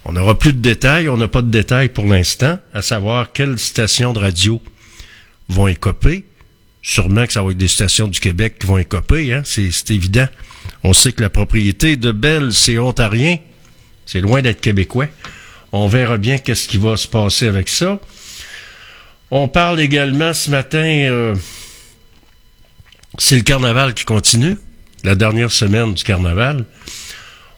[0.03, 3.59] On n'aura plus de détails, on n'a pas de détails pour l'instant, à savoir quelles
[3.59, 4.61] stations de radio
[5.47, 6.25] vont écoper.
[6.81, 9.43] Sûrement que ça va être des stations du Québec qui vont écoper, hein?
[9.45, 10.27] c'est évident.
[10.83, 13.37] On sait que la propriété de Bell, c'est ontarien.
[14.05, 15.07] C'est loin d'être québécois.
[15.71, 17.99] On verra bien qu'est-ce qui va se passer avec ça.
[19.35, 21.35] On parle également ce matin, euh,
[23.17, 24.57] c'est le carnaval qui continue,
[25.03, 26.65] la dernière semaine du carnaval.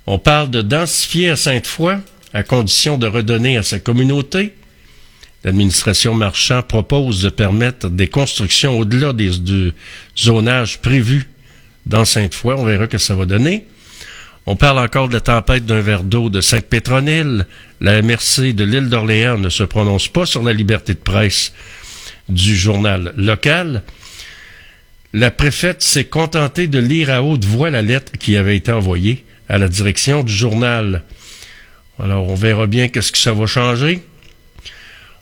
[0.08, 2.00] On parle de densifier à Sainte-Foy
[2.34, 4.54] à condition de redonner à sa communauté.
[5.44, 9.74] L'administration marchand propose de permettre des constructions au-delà du
[10.18, 11.28] zonage prévu
[11.86, 12.56] dans Sainte-Foy.
[12.58, 13.68] On verra que ça va donner.
[14.48, 17.46] On parle encore de la tempête d'un verre d'eau de Sainte-Pétronille.
[17.82, 21.52] La MRC de l'île d'Orléans ne se prononce pas sur la liberté de presse
[22.30, 23.82] du journal local.
[25.14, 29.26] La préfète s'est contentée de lire à haute voix la lettre qui avait été envoyée
[29.50, 31.04] à la direction du journal.
[32.00, 34.02] Alors, on verra bien qu'est-ce que ça va changer.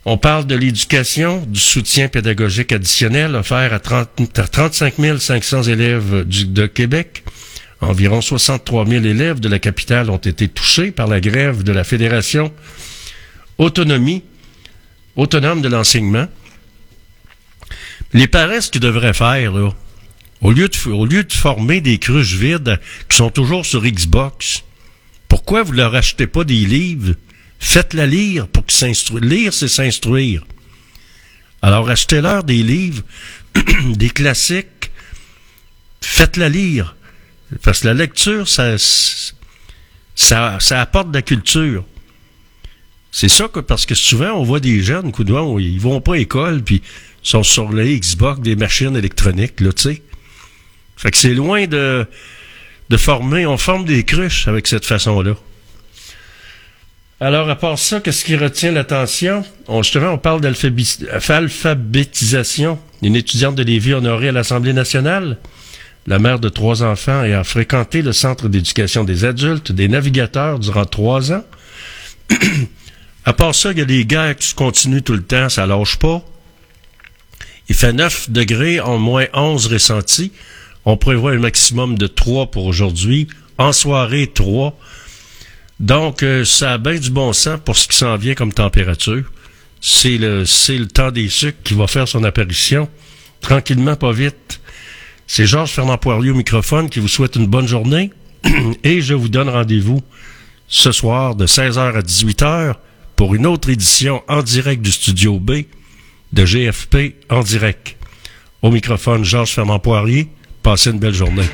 [0.05, 6.25] On parle de l'éducation, du soutien pédagogique additionnel offert à, 30 à 35 500 élèves
[6.27, 7.23] de Québec.
[7.83, 11.83] Environ 63 000 élèves de la capitale ont été touchés par la grève de la
[11.83, 12.53] Fédération
[13.57, 14.23] Autonomie,
[15.15, 16.27] autonome de l'enseignement.
[18.13, 19.69] Les parents, ce qu'ils devraient faire, là,
[20.41, 22.79] au lieu, de, former des cruches vides
[23.09, 24.63] qui sont toujours sur Xbox,
[25.27, 27.15] pourquoi vous leur achetez pas des livres?
[27.59, 29.23] Faites-la lire pour qu'ils s'instruisent.
[29.23, 30.45] Lire, c'est s'instruire.
[31.61, 33.03] Alors, achetez-leur des livres,
[33.95, 34.91] des classiques,
[36.01, 36.95] faites-la lire.
[37.61, 38.75] Parce que la lecture, ça,
[40.15, 41.83] ça, apporte de la culture.
[43.11, 46.17] C'est ça que, parce que souvent, on voit des jeunes, vent, ils vont pas à
[46.17, 46.81] l'école, puis
[47.21, 50.01] sont sur les Xbox, des machines électroniques, là, tu sais.
[50.97, 52.07] Fait que c'est loin de,
[52.97, 55.35] former, on forme des cruches avec cette façon-là.
[57.19, 59.45] Alors, à part ça, qu'est-ce qui retient l'attention?
[59.67, 62.79] On, justement, on parle d'alphabéti- d'alphabétisation.
[63.01, 65.37] Une étudiante de Lévis honorée à l'Assemblée nationale.
[66.05, 70.59] La mère de trois enfants et a fréquenté le centre d'éducation des adultes, des navigateurs
[70.59, 71.45] durant trois ans.
[73.25, 75.65] à part ça, il y a des guerres qui se continuent tout le temps, ça
[75.65, 76.21] lâche pas.
[77.69, 80.33] Il fait 9 degrés, en moins 11 ressentis.
[80.83, 83.29] On prévoit un maximum de 3 pour aujourd'hui.
[83.57, 84.77] En soirée, 3.
[85.79, 89.23] Donc, euh, ça a du bon sens pour ce qui s'en vient comme température.
[89.79, 92.89] C'est le, c'est le temps des sucres qui va faire son apparition.
[93.41, 94.59] Tranquillement, pas vite.
[95.35, 98.11] C'est Georges Fernand Poirier au microphone qui vous souhaite une bonne journée.
[98.83, 100.03] Et je vous donne rendez-vous
[100.67, 102.75] ce soir de 16h à 18h
[103.15, 105.63] pour une autre édition en direct du studio B
[106.33, 107.97] de GFP en direct.
[108.61, 110.27] Au microphone, Georges Fernand Poirier.
[110.61, 111.49] Passez une belle journée.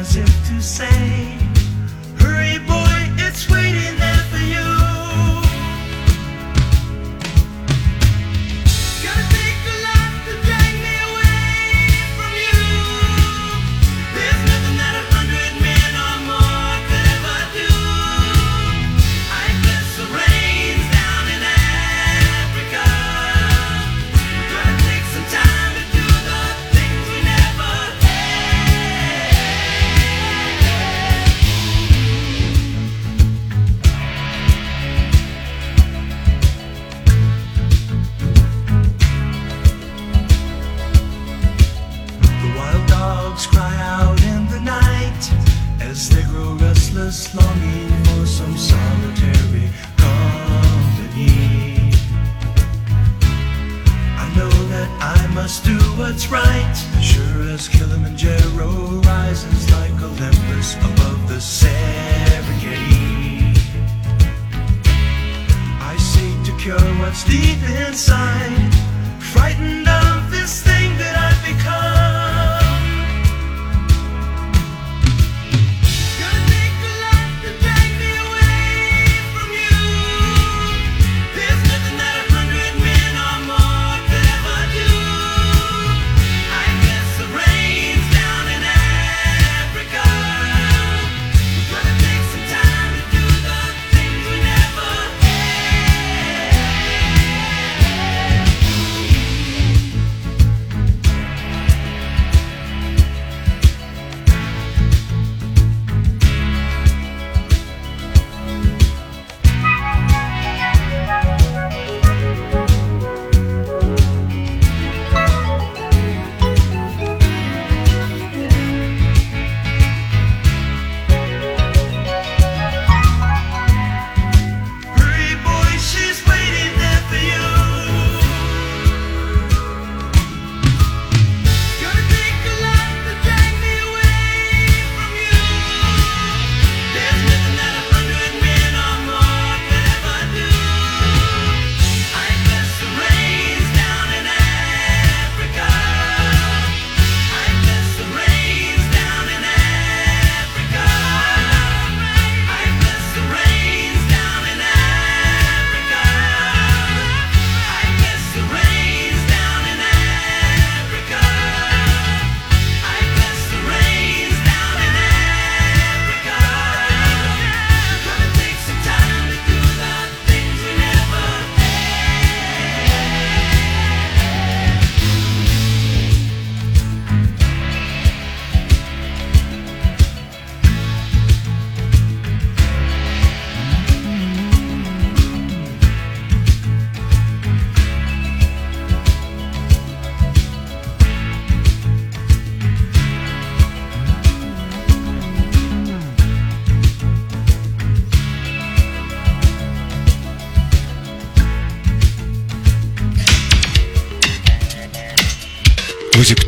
[0.00, 1.39] As if to say,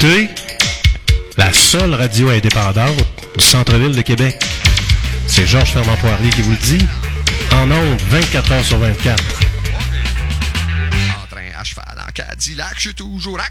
[0.02, 0.28] écoutez
[1.36, 3.04] la seule radio indépendante
[3.36, 4.36] du centre-ville de Québec.
[5.26, 6.86] C'est Georges Fernand Poirier qui vous le dit.
[7.52, 9.22] En ondes, 24 heures sur 24.
[11.22, 13.48] En train à cheval, en Cadillac, je suis toujours à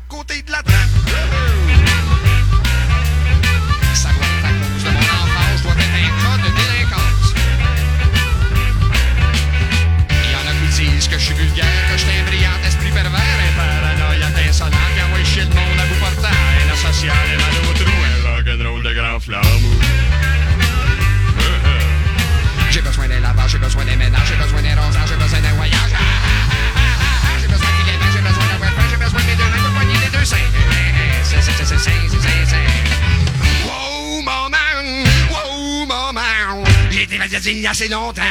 [37.90, 38.22] longtemps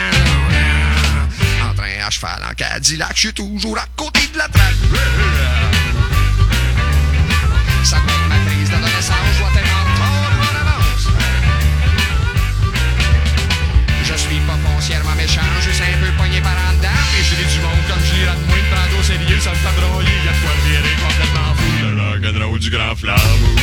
[1.63, 4.75] En train à cheval en Cadillac, je suis toujours à côté de la traque.
[7.85, 11.09] Ça fait ma crise d'adolescence, je vois tellement trop en avance.
[14.05, 17.35] Je suis pas foncièrement méchant, je suis un peu pogné par en dedans Et je
[17.35, 20.11] du monde comme je de moins de prendre au sérieux, ça me fait broyer.
[20.25, 23.60] Y'a de quoi virer complètement fou, le rock'n'roll du grand flambeau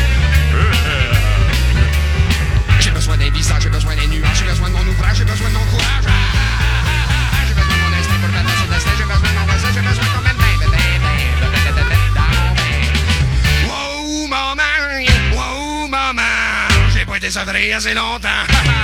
[17.57, 18.76] Maria si nota.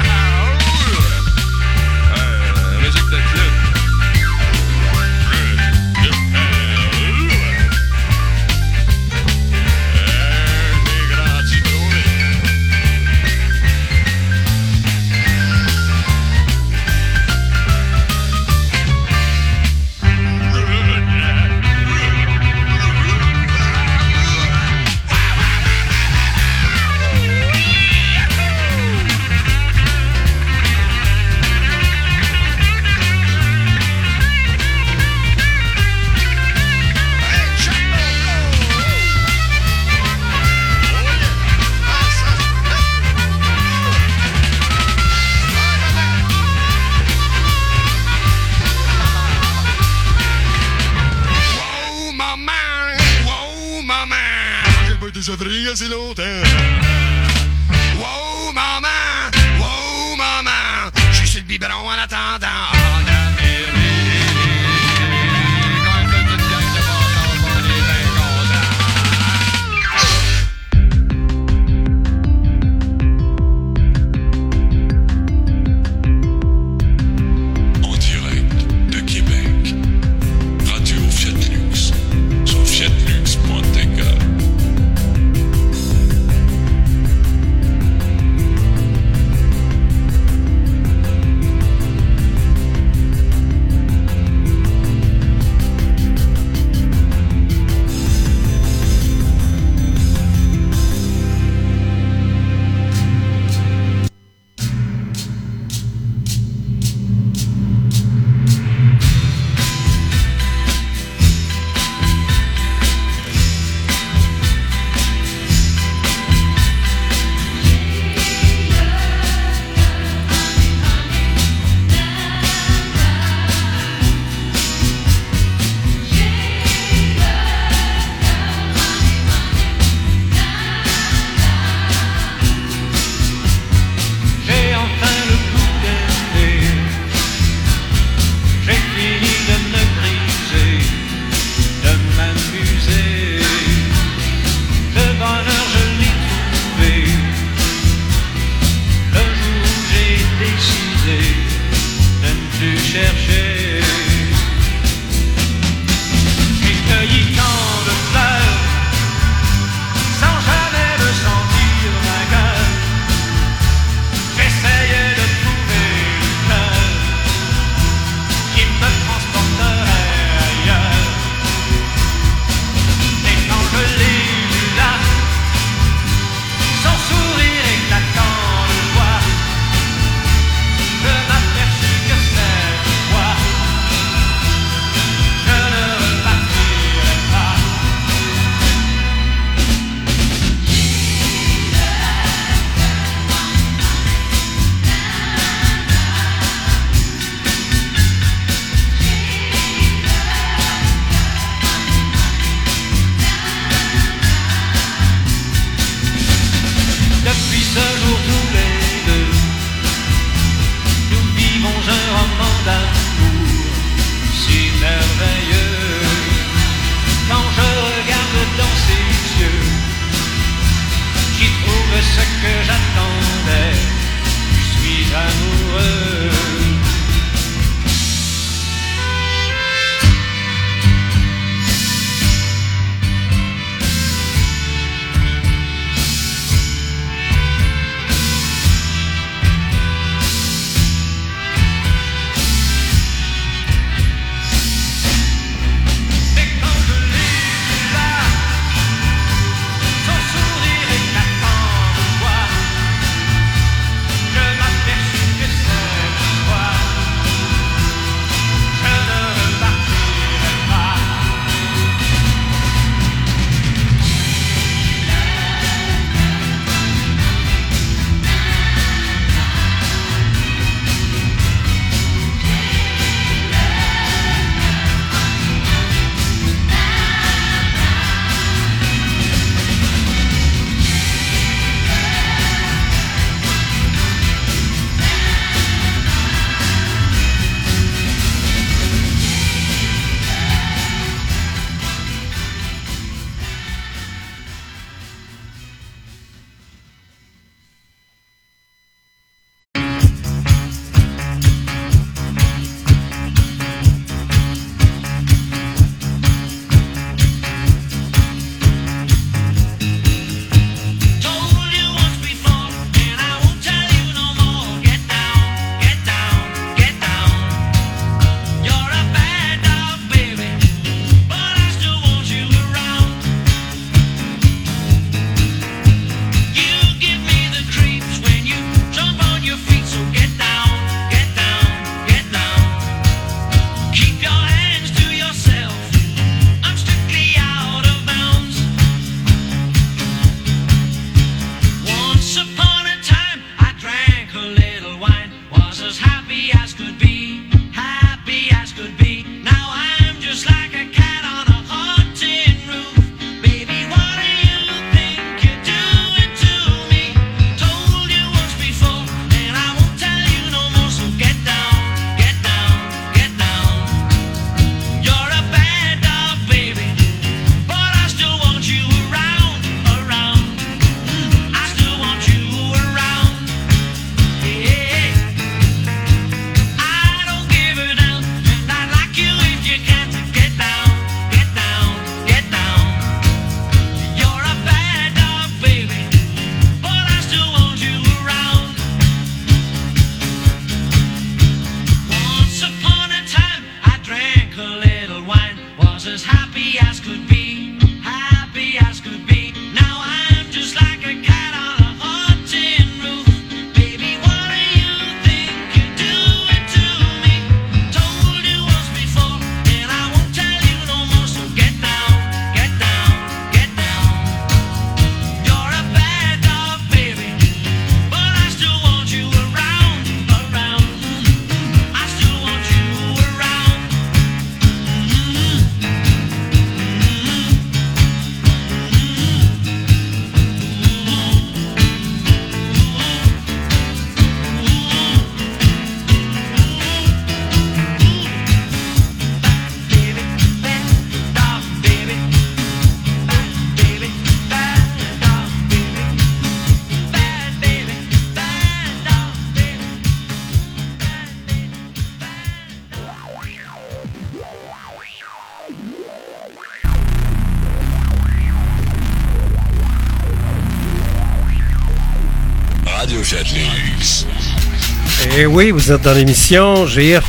[465.35, 467.25] Eh oui, vous êtes dans l'émission G.F.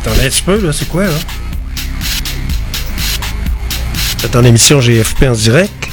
[0.00, 1.10] Attendez un petit peu, là, c'est quoi, là?
[4.18, 5.88] Vous êtes dans l'émission GFP en direct.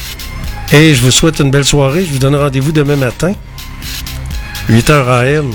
[0.72, 2.06] Et je vous souhaite une belle soirée.
[2.06, 3.34] Je vous donne rendez-vous demain matin,
[4.69, 5.52] 8h AM,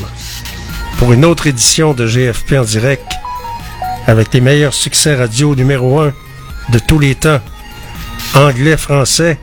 [0.98, 3.10] pour une autre édition de GFP en direct
[4.06, 6.12] avec les meilleurs succès radio numéro 1
[6.72, 7.40] de tous les temps.
[8.34, 9.38] Anglais, français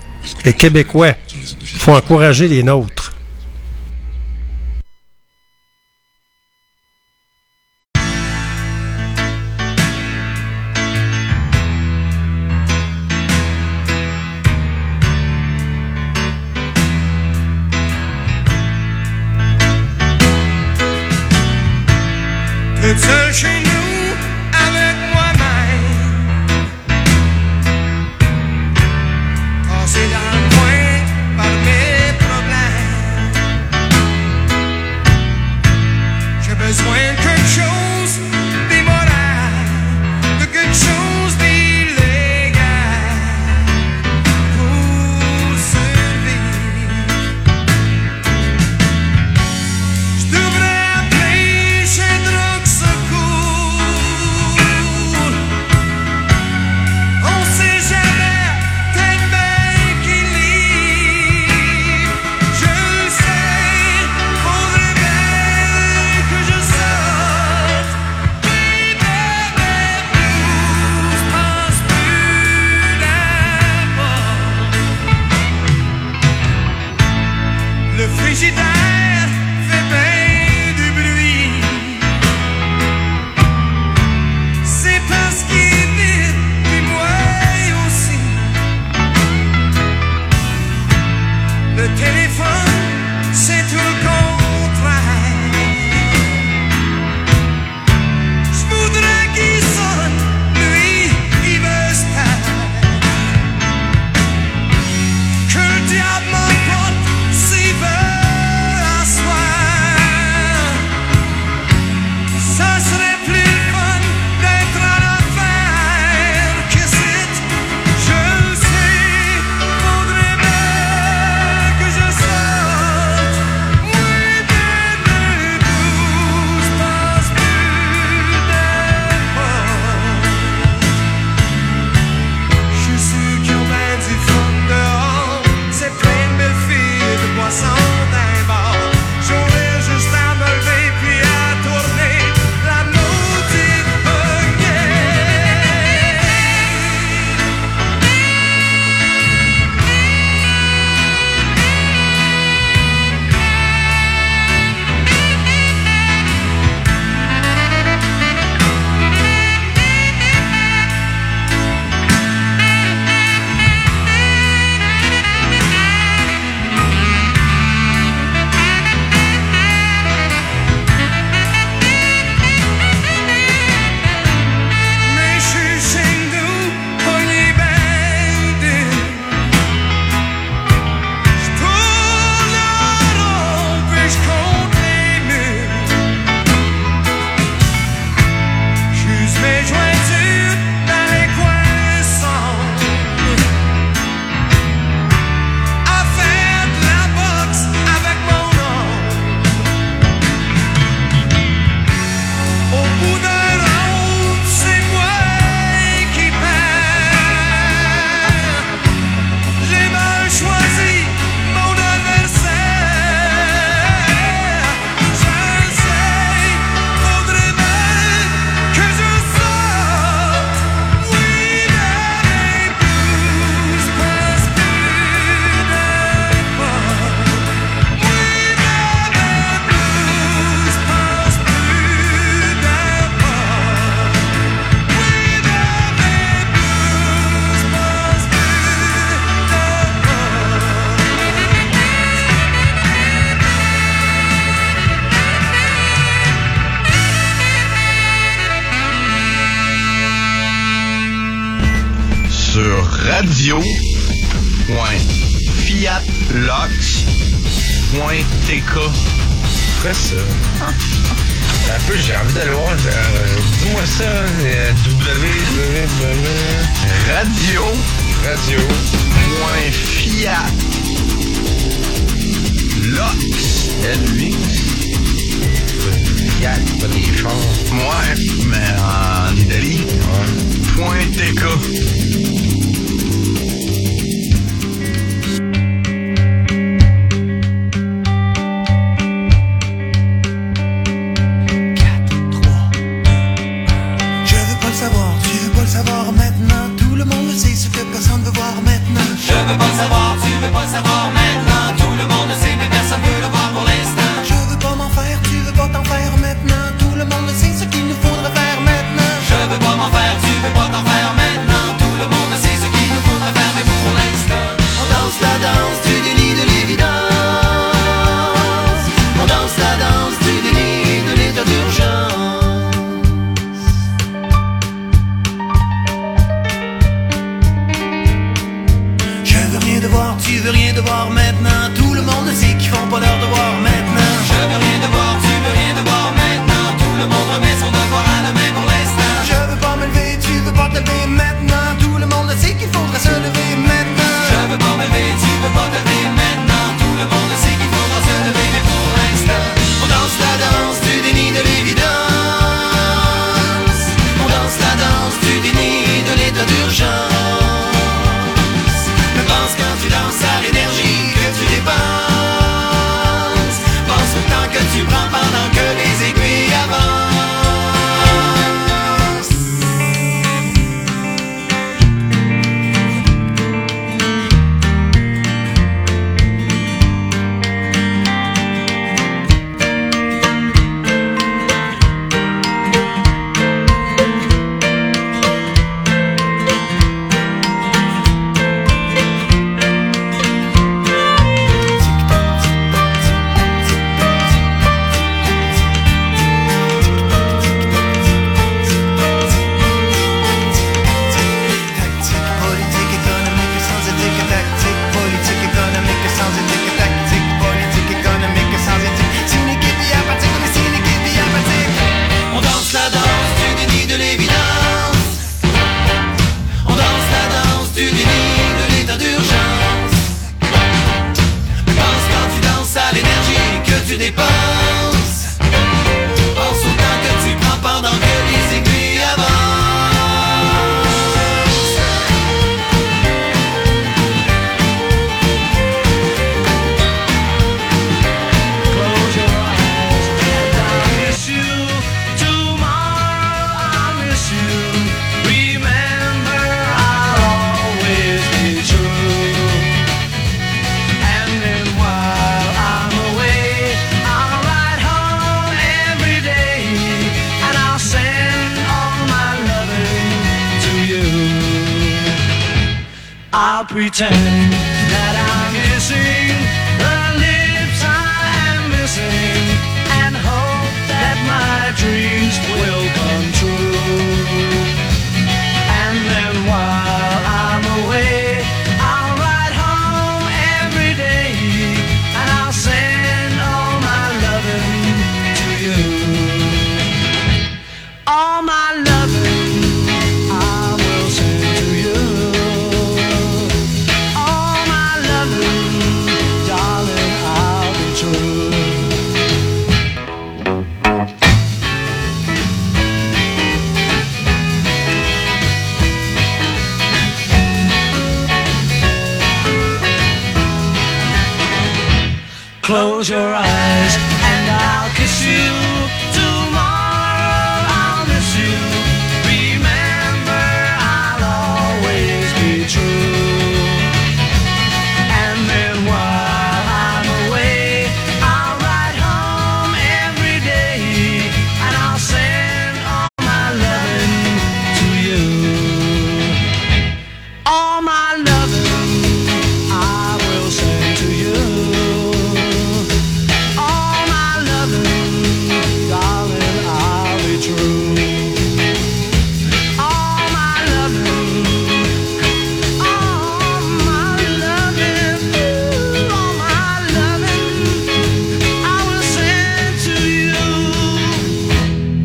[0.46, 1.14] et québécois.
[1.34, 3.03] Il faut encourager les nôtres.